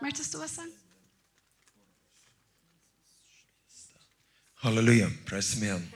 [0.00, 0.70] Möchtest du was sagen?
[4.62, 5.92] Halleluja, preis dem Herrn.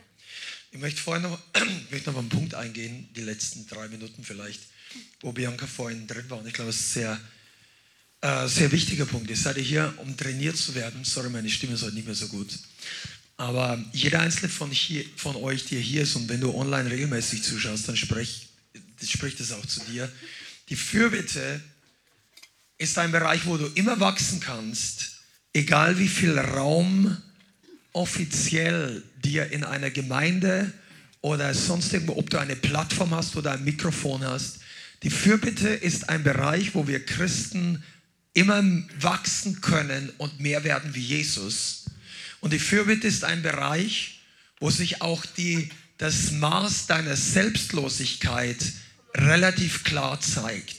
[0.73, 1.39] Ich möchte vorhin noch,
[1.91, 4.61] möchte noch einen Punkt eingehen, die letzten drei Minuten vielleicht,
[5.21, 6.39] wo Bianca vorhin drin war.
[6.39, 7.19] Und ich glaube, es ist sehr,
[8.21, 9.31] äh, sehr wichtiger Punkt.
[9.31, 11.05] Ihr seid hier, um trainiert zu werden.
[11.05, 12.49] Sorry, meine Stimme ist heute nicht mehr so gut.
[13.37, 17.43] Aber jeder einzelne von, hier, von euch, der hier ist, und wenn du online regelmäßig
[17.43, 18.49] zuschaust, dann sprich,
[19.07, 20.11] spricht es auch zu dir.
[20.69, 21.61] Die Fürbitte
[22.79, 25.21] ist ein Bereich, wo du immer wachsen kannst,
[25.53, 27.17] egal wie viel Raum
[27.93, 30.73] offiziell dir in einer Gemeinde
[31.23, 34.59] oder sonst irgendwo, ob du eine Plattform hast oder ein Mikrofon hast.
[35.03, 37.83] Die Fürbitte ist ein Bereich, wo wir Christen
[38.35, 38.63] immer
[39.01, 41.86] wachsen können und mehr werden wie Jesus.
[42.41, 44.21] Und die Fürbitte ist ein Bereich,
[44.61, 45.69] wo sich auch die,
[45.99, 48.59] das Maß deiner Selbstlosigkeit
[49.15, 50.77] relativ klar zeigt.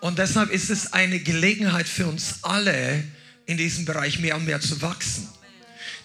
[0.00, 3.04] Und deshalb ist es eine Gelegenheit für uns alle,
[3.46, 5.28] in diesem Bereich mehr und mehr zu wachsen.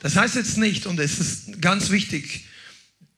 [0.02, 2.46] Das heißt jetzt nicht, und es ist ganz wichtig,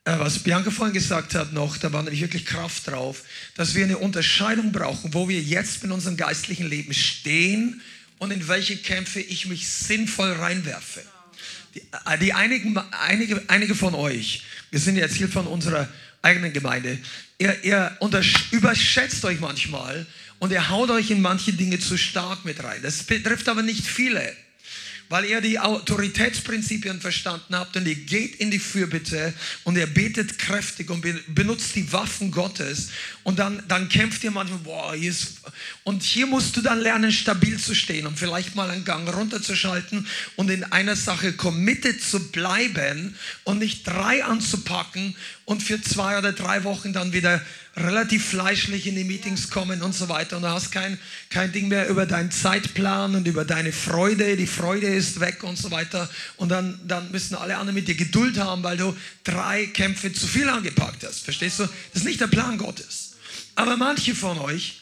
[0.03, 3.23] äh, was Bianca vorhin gesagt hat noch, da war nämlich wirklich Kraft drauf,
[3.55, 7.82] dass wir eine Unterscheidung brauchen, wo wir jetzt in unserem geistlichen Leben stehen
[8.19, 11.01] und in welche Kämpfe ich mich sinnvoll reinwerfe.
[11.78, 15.88] Die, äh, die einigen, einige, einige von euch, wir sind jetzt hier von unserer
[16.21, 16.97] eigenen Gemeinde,
[17.38, 17.97] ihr, ihr
[18.51, 20.05] überschätzt euch manchmal
[20.39, 22.82] und ihr haut euch in manche Dinge zu stark mit rein.
[22.82, 24.36] Das betrifft aber nicht viele
[25.09, 30.38] weil ihr die Autoritätsprinzipien verstanden habt und ihr geht in die Fürbitte und ihr betet
[30.38, 32.89] kräftig und benutzt die Waffen Gottes
[33.28, 35.41] und dann, dann kämpft ihr manchmal, boah, hier ist,
[35.84, 40.07] und hier musst du dann lernen, stabil zu stehen und vielleicht mal einen Gang runterzuschalten
[40.38, 45.13] und in einer Sache committed zu bleiben und nicht drei anzupacken
[45.43, 47.41] und für zwei oder drei Wochen dann wieder
[47.75, 50.97] relativ fleischlich in die Meetings kommen und so weiter und du hast kein,
[51.30, 55.57] kein Ding mehr über deinen Zeitplan und über deine Freude, die Freude ist weg und
[55.57, 59.65] so weiter und dann, dann müssen alle anderen mit dir Geduld haben, weil du drei
[59.65, 61.25] Kämpfe zu viel angepackt hast.
[61.25, 61.63] Verstehst du?
[61.63, 63.16] Das ist nicht der Plan Gottes.
[63.58, 64.82] Aber manche von euch,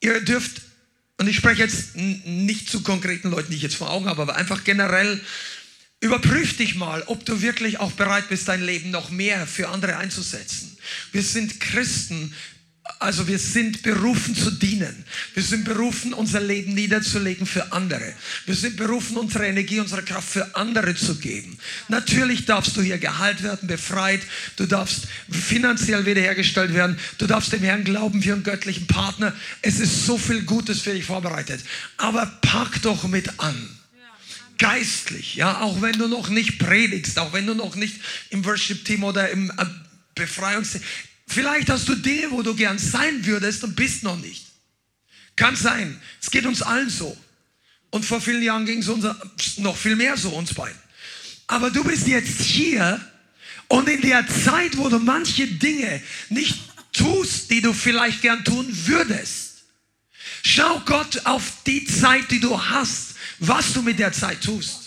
[0.00, 0.62] ihr dürft,
[1.18, 4.36] und ich spreche jetzt nicht zu konkreten Leuten, die ich jetzt vor Augen habe, aber
[4.36, 5.20] einfach generell,
[6.02, 9.98] Überprüf dich mal, ob du wirklich auch bereit bist, dein Leben noch mehr für andere
[9.98, 10.76] einzusetzen.
[11.12, 12.34] Wir sind Christen,
[12.98, 15.04] also wir sind berufen zu dienen.
[15.34, 18.12] Wir sind berufen, unser Leben niederzulegen für andere.
[18.46, 21.58] Wir sind berufen, unsere Energie, unsere Kraft für andere zu geben.
[21.88, 24.20] Natürlich darfst du hier geheilt werden, befreit.
[24.56, 26.98] Du darfst finanziell wiederhergestellt werden.
[27.18, 29.32] Du darfst dem Herrn glauben wie einen göttlichen Partner.
[29.62, 31.60] Es ist so viel Gutes für dich vorbereitet.
[31.98, 33.78] Aber pack doch mit an
[34.58, 37.96] geistlich, ja, auch wenn du noch nicht predigst, auch wenn du noch nicht
[38.30, 39.64] im Worship-Team oder im äh,
[40.14, 40.82] Befreiungsteam,
[41.26, 44.46] vielleicht hast du Dinge, wo du gern sein würdest und bist noch nicht.
[45.36, 46.00] Kann sein.
[46.20, 47.16] Es geht uns allen so.
[47.90, 49.06] Und vor vielen Jahren ging es uns
[49.58, 50.78] noch viel mehr so, uns beiden.
[51.46, 53.00] Aber du bist jetzt hier
[53.68, 56.58] und in der Zeit, wo du manche Dinge nicht
[56.92, 59.64] tust, die du vielleicht gern tun würdest,
[60.42, 63.12] schau Gott auf die Zeit, die du hast
[63.42, 64.81] was du mit der Zeit tust.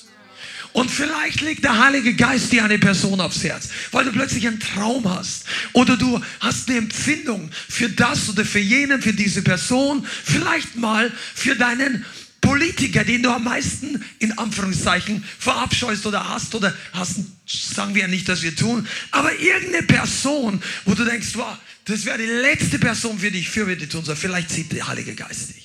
[0.76, 4.60] Und vielleicht legt der Heilige Geist dir eine Person aufs Herz, weil du plötzlich einen
[4.60, 5.46] Traum hast.
[5.72, 10.06] Oder du hast eine Empfindung für das oder für jenen, für diese Person.
[10.06, 12.04] Vielleicht mal für deinen
[12.42, 18.08] Politiker, den du am meisten in Anführungszeichen verabscheust oder hast oder hast, sagen wir ja
[18.10, 22.80] nicht, dass wir tun, aber irgendeine Person, wo du denkst, wow, das wäre die letzte
[22.80, 24.18] Person, für die ich Fürbitte tun soll.
[24.18, 25.65] Vielleicht sieht der Heilige Geist dich.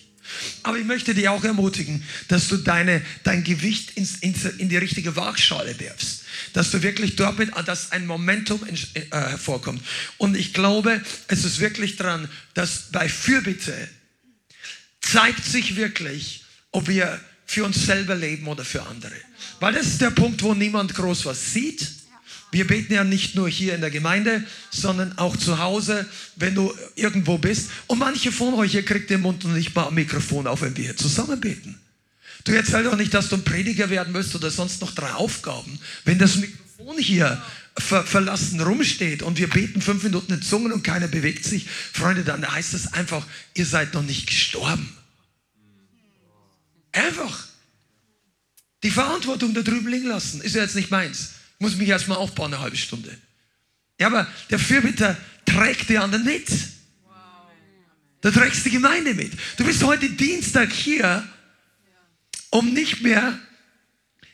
[0.62, 4.76] Aber ich möchte dich auch ermutigen, dass du deine, dein Gewicht ins, ins, in die
[4.76, 6.24] richtige Waagschale wirfst.
[6.52, 9.82] Dass du wirklich dort mit, dass ein Momentum äh, hervorkommt.
[10.18, 13.74] Und ich glaube, es ist wirklich dran, dass bei Fürbitte
[15.00, 19.16] zeigt sich wirklich, ob wir für uns selber leben oder für andere.
[19.58, 21.99] Weil das ist der Punkt, wo niemand groß was sieht.
[22.50, 26.74] Wir beten ja nicht nur hier in der Gemeinde, sondern auch zu Hause, wenn du
[26.96, 27.70] irgendwo bist.
[27.86, 30.76] Und manche von euch, ihr kriegt den Mund noch nicht mal am Mikrofon auf, wenn
[30.76, 31.80] wir hier zusammen beten.
[32.44, 35.78] Du erzählst doch nicht, dass du ein Prediger werden willst oder sonst noch drei Aufgaben.
[36.04, 37.40] Wenn das Mikrofon hier
[37.78, 42.24] ver verlassen rumsteht und wir beten fünf Minuten in Zungen und keiner bewegt sich, Freunde,
[42.24, 44.92] dann heißt das einfach, ihr seid noch nicht gestorben.
[46.92, 47.46] Einfach.
[48.82, 51.34] Die Verantwortung da drüben liegen lassen, ist ja jetzt nicht meins.
[51.60, 53.14] Ich muss mich erstmal aufbauen, eine halbe Stunde.
[54.00, 56.48] Ja, aber der Fürbitter trägt die anderen mit.
[58.22, 59.34] Da trägst die Gemeinde mit.
[59.58, 61.22] Du bist heute Dienstag hier,
[62.48, 63.38] um nicht mehr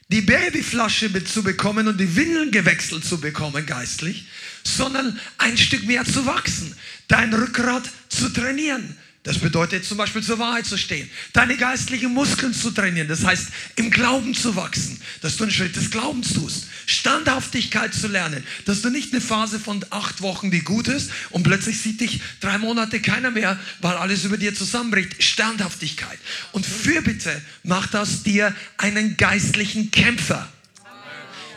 [0.07, 4.29] die Babyflasche mitzubekommen und die Windeln gewechselt zu bekommen geistlich,
[4.62, 6.77] sondern ein Stück mehr zu wachsen,
[7.09, 8.97] dein Rückgrat zu trainieren,
[9.27, 13.49] das bedeutet zum Beispiel zur Wahrheit zu stehen, deine geistlichen Muskeln zu trainieren, das heißt
[13.74, 18.83] im Glauben zu wachsen, dass du einen Schritt des Glaubens tust, Standhaftigkeit zu lernen, dass
[18.83, 22.57] du nicht eine Phase von acht Wochen, die gut ist und plötzlich sieht dich drei
[22.59, 25.20] Monate keiner mehr, weil alles über dir zusammenbricht.
[25.20, 26.18] Standhaftigkeit.
[26.53, 30.49] Und Fürbitte macht aus dir einen geistlichen Kämpfer.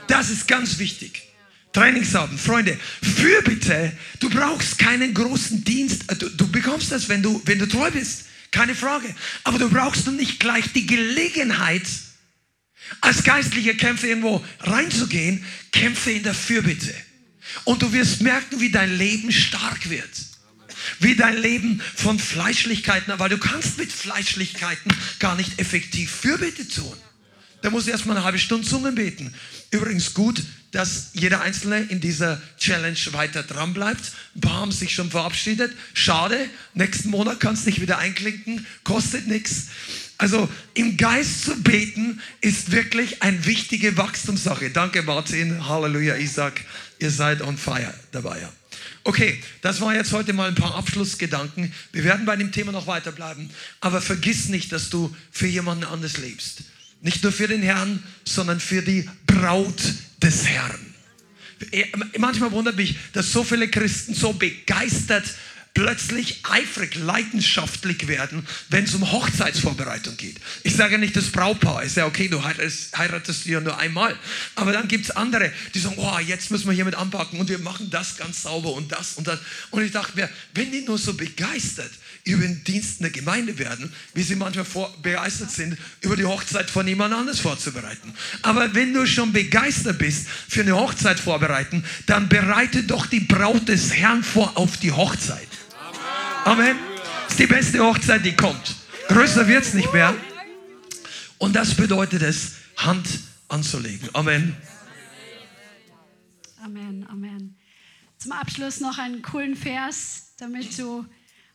[0.08, 1.29] Das ist ganz wichtig.
[1.74, 2.40] Trainingsabend.
[2.40, 6.06] Freunde, Fürbitte, du brauchst keinen großen Dienst.
[6.20, 8.26] Du, du, bekommst das, wenn du, wenn du treu bist.
[8.52, 9.14] Keine Frage.
[9.44, 11.84] Aber du brauchst noch nicht gleich die Gelegenheit,
[13.02, 15.46] als geistlicher Kämpfer irgendwo reinzugehen.
[15.72, 16.94] Kämpfe in der Fürbitte.
[17.66, 20.10] Und du wirst merken, wie dein Leben stark wird.
[21.00, 26.96] Wie dein Leben von Fleischlichkeiten, weil du kannst mit Fleischlichkeiten gar nicht effektiv Fürbitte tun.
[27.62, 29.34] Da muss erstmal eine halbe Stunde Zungen beten.
[29.72, 30.42] Übrigens gut,
[30.72, 34.12] dass jeder Einzelne in dieser Challenge weiter dran bleibt.
[34.36, 35.74] Ein paar haben sich schon verabschiedet.
[35.94, 36.38] Schade,
[36.74, 39.68] nächsten Monat kannst du dich wieder einklinken, kostet nichts.
[40.18, 44.70] Also im Geist zu beten ist wirklich eine wichtige Wachstumssache.
[44.70, 46.62] Danke Martin, Halleluja Isaac,
[47.00, 48.48] ihr seid on fire dabei.
[49.06, 51.74] Okay, das war jetzt heute mal ein paar Abschlussgedanken.
[51.94, 53.50] Wir werden bei dem Thema noch weiterbleiben.
[53.80, 56.64] Aber vergiss nicht, dass du für jemanden anders lebst.
[57.02, 59.82] Nicht nur für den Herrn, sondern für die Braut
[60.22, 60.94] des Herrn.
[62.18, 65.26] Manchmal wundert mich, dass so viele Christen so begeistert
[65.74, 70.38] plötzlich eifrig, leidenschaftlich werden, wenn es um Hochzeitsvorbereitung geht.
[70.64, 74.18] Ich sage nicht das Braupaar, ist ja okay, du heiratest, heiratest ja nur einmal.
[74.56, 77.60] Aber dann gibt es andere, die sagen, oh, jetzt müssen wir hiermit anpacken und wir
[77.60, 79.40] machen das ganz sauber und das und das.
[79.72, 81.92] Und ich dachte mir, wenn die nur so begeistert
[82.24, 86.26] über den Dienst in der Gemeinde werden, wie sie manchmal vor, begeistert sind, über die
[86.26, 88.14] Hochzeit von jemand anders vorzubereiten.
[88.42, 93.68] Aber wenn du schon begeistert bist für eine Hochzeit vorbereiten, dann bereite doch die Braut
[93.68, 95.48] des Herrn vor auf die Hochzeit.
[96.46, 96.78] Amen.
[97.24, 98.76] Das ist die beste Hochzeit, die kommt.
[99.08, 100.16] Größer wird es nicht mehr.
[101.38, 103.08] Und das bedeutet es, Hand
[103.48, 104.10] anzulegen.
[104.14, 104.56] Amen.
[106.64, 107.56] Amen, Amen.
[108.18, 111.06] Zum Abschluss noch einen coolen Vers, damit du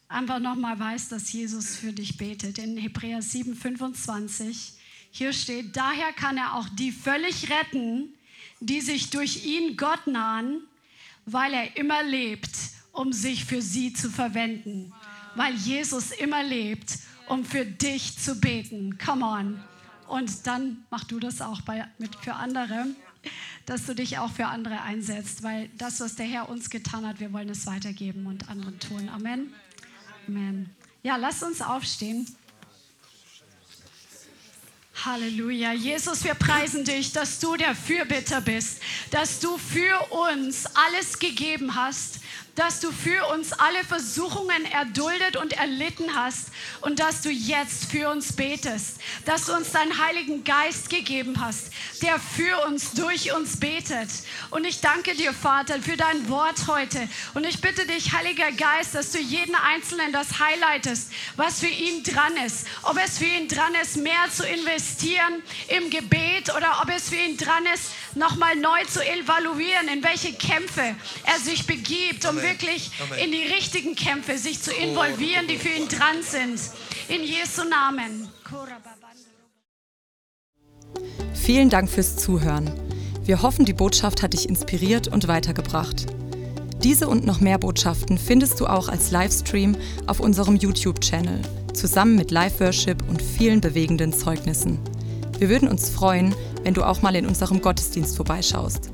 [0.09, 2.59] einfach nochmal weißt, dass Jesus für dich betet.
[2.59, 4.75] In Hebräer 7, 25.
[5.11, 8.15] Hier steht, daher kann er auch die völlig retten,
[8.61, 10.63] die sich durch ihn Gott nahen,
[11.27, 12.51] weil er immer lebt,
[12.93, 14.93] um sich für sie zu verwenden.
[15.35, 16.99] Weil Jesus immer lebt,
[17.29, 18.99] um für dich zu beten.
[18.99, 19.61] Come on.
[20.09, 22.87] Und dann mach du das auch bei, mit, für andere,
[23.67, 27.21] dass du dich auch für andere einsetzt, weil das, was der Herr uns getan hat,
[27.21, 29.09] wir wollen es weitergeben und anderen tun.
[29.09, 29.53] Amen.
[30.27, 30.75] Amen.
[31.03, 32.27] Ja, lass uns aufstehen.
[35.05, 35.73] Halleluja.
[35.73, 41.75] Jesus, wir preisen dich, dass du der Fürbitter bist, dass du für uns alles gegeben
[41.75, 42.21] hast,
[42.55, 46.49] dass du für uns alle Versuchungen erduldet und erlitten hast
[46.83, 51.71] und dass du jetzt für uns betest, dass du uns deinen Heiligen Geist gegeben hast,
[52.03, 54.09] der für uns, durch uns betet.
[54.51, 57.09] Und ich danke dir, Vater, für dein Wort heute.
[57.35, 62.03] Und ich bitte dich, Heiliger Geist, dass du jeden Einzelnen das highlightest, was für ihn
[62.05, 62.67] dran ist.
[62.83, 67.17] Ob es für ihn dran ist, mehr zu investieren im Gebet oder ob es für
[67.17, 70.95] ihn dran ist, nochmal neu zu evaluieren, in welche Kämpfe
[71.25, 73.19] er sich begibt, um wirklich Amen.
[73.19, 76.61] in die richtigen Kämpfe sich zu involvieren, die für ihn dran sind.
[77.09, 78.29] In Jesu Namen.
[81.35, 82.73] Vielen Dank fürs Zuhören.
[83.25, 86.07] Wir hoffen, die Botschaft hat dich inspiriert und weitergebracht.
[86.83, 89.77] Diese und noch mehr Botschaften findest du auch als Livestream
[90.07, 91.41] auf unserem YouTube-Channel,
[91.73, 94.79] zusammen mit Live-Worship und vielen bewegenden Zeugnissen.
[95.39, 98.94] Wir würden uns freuen, wenn du auch mal in unserem Gottesdienst vorbeischaust.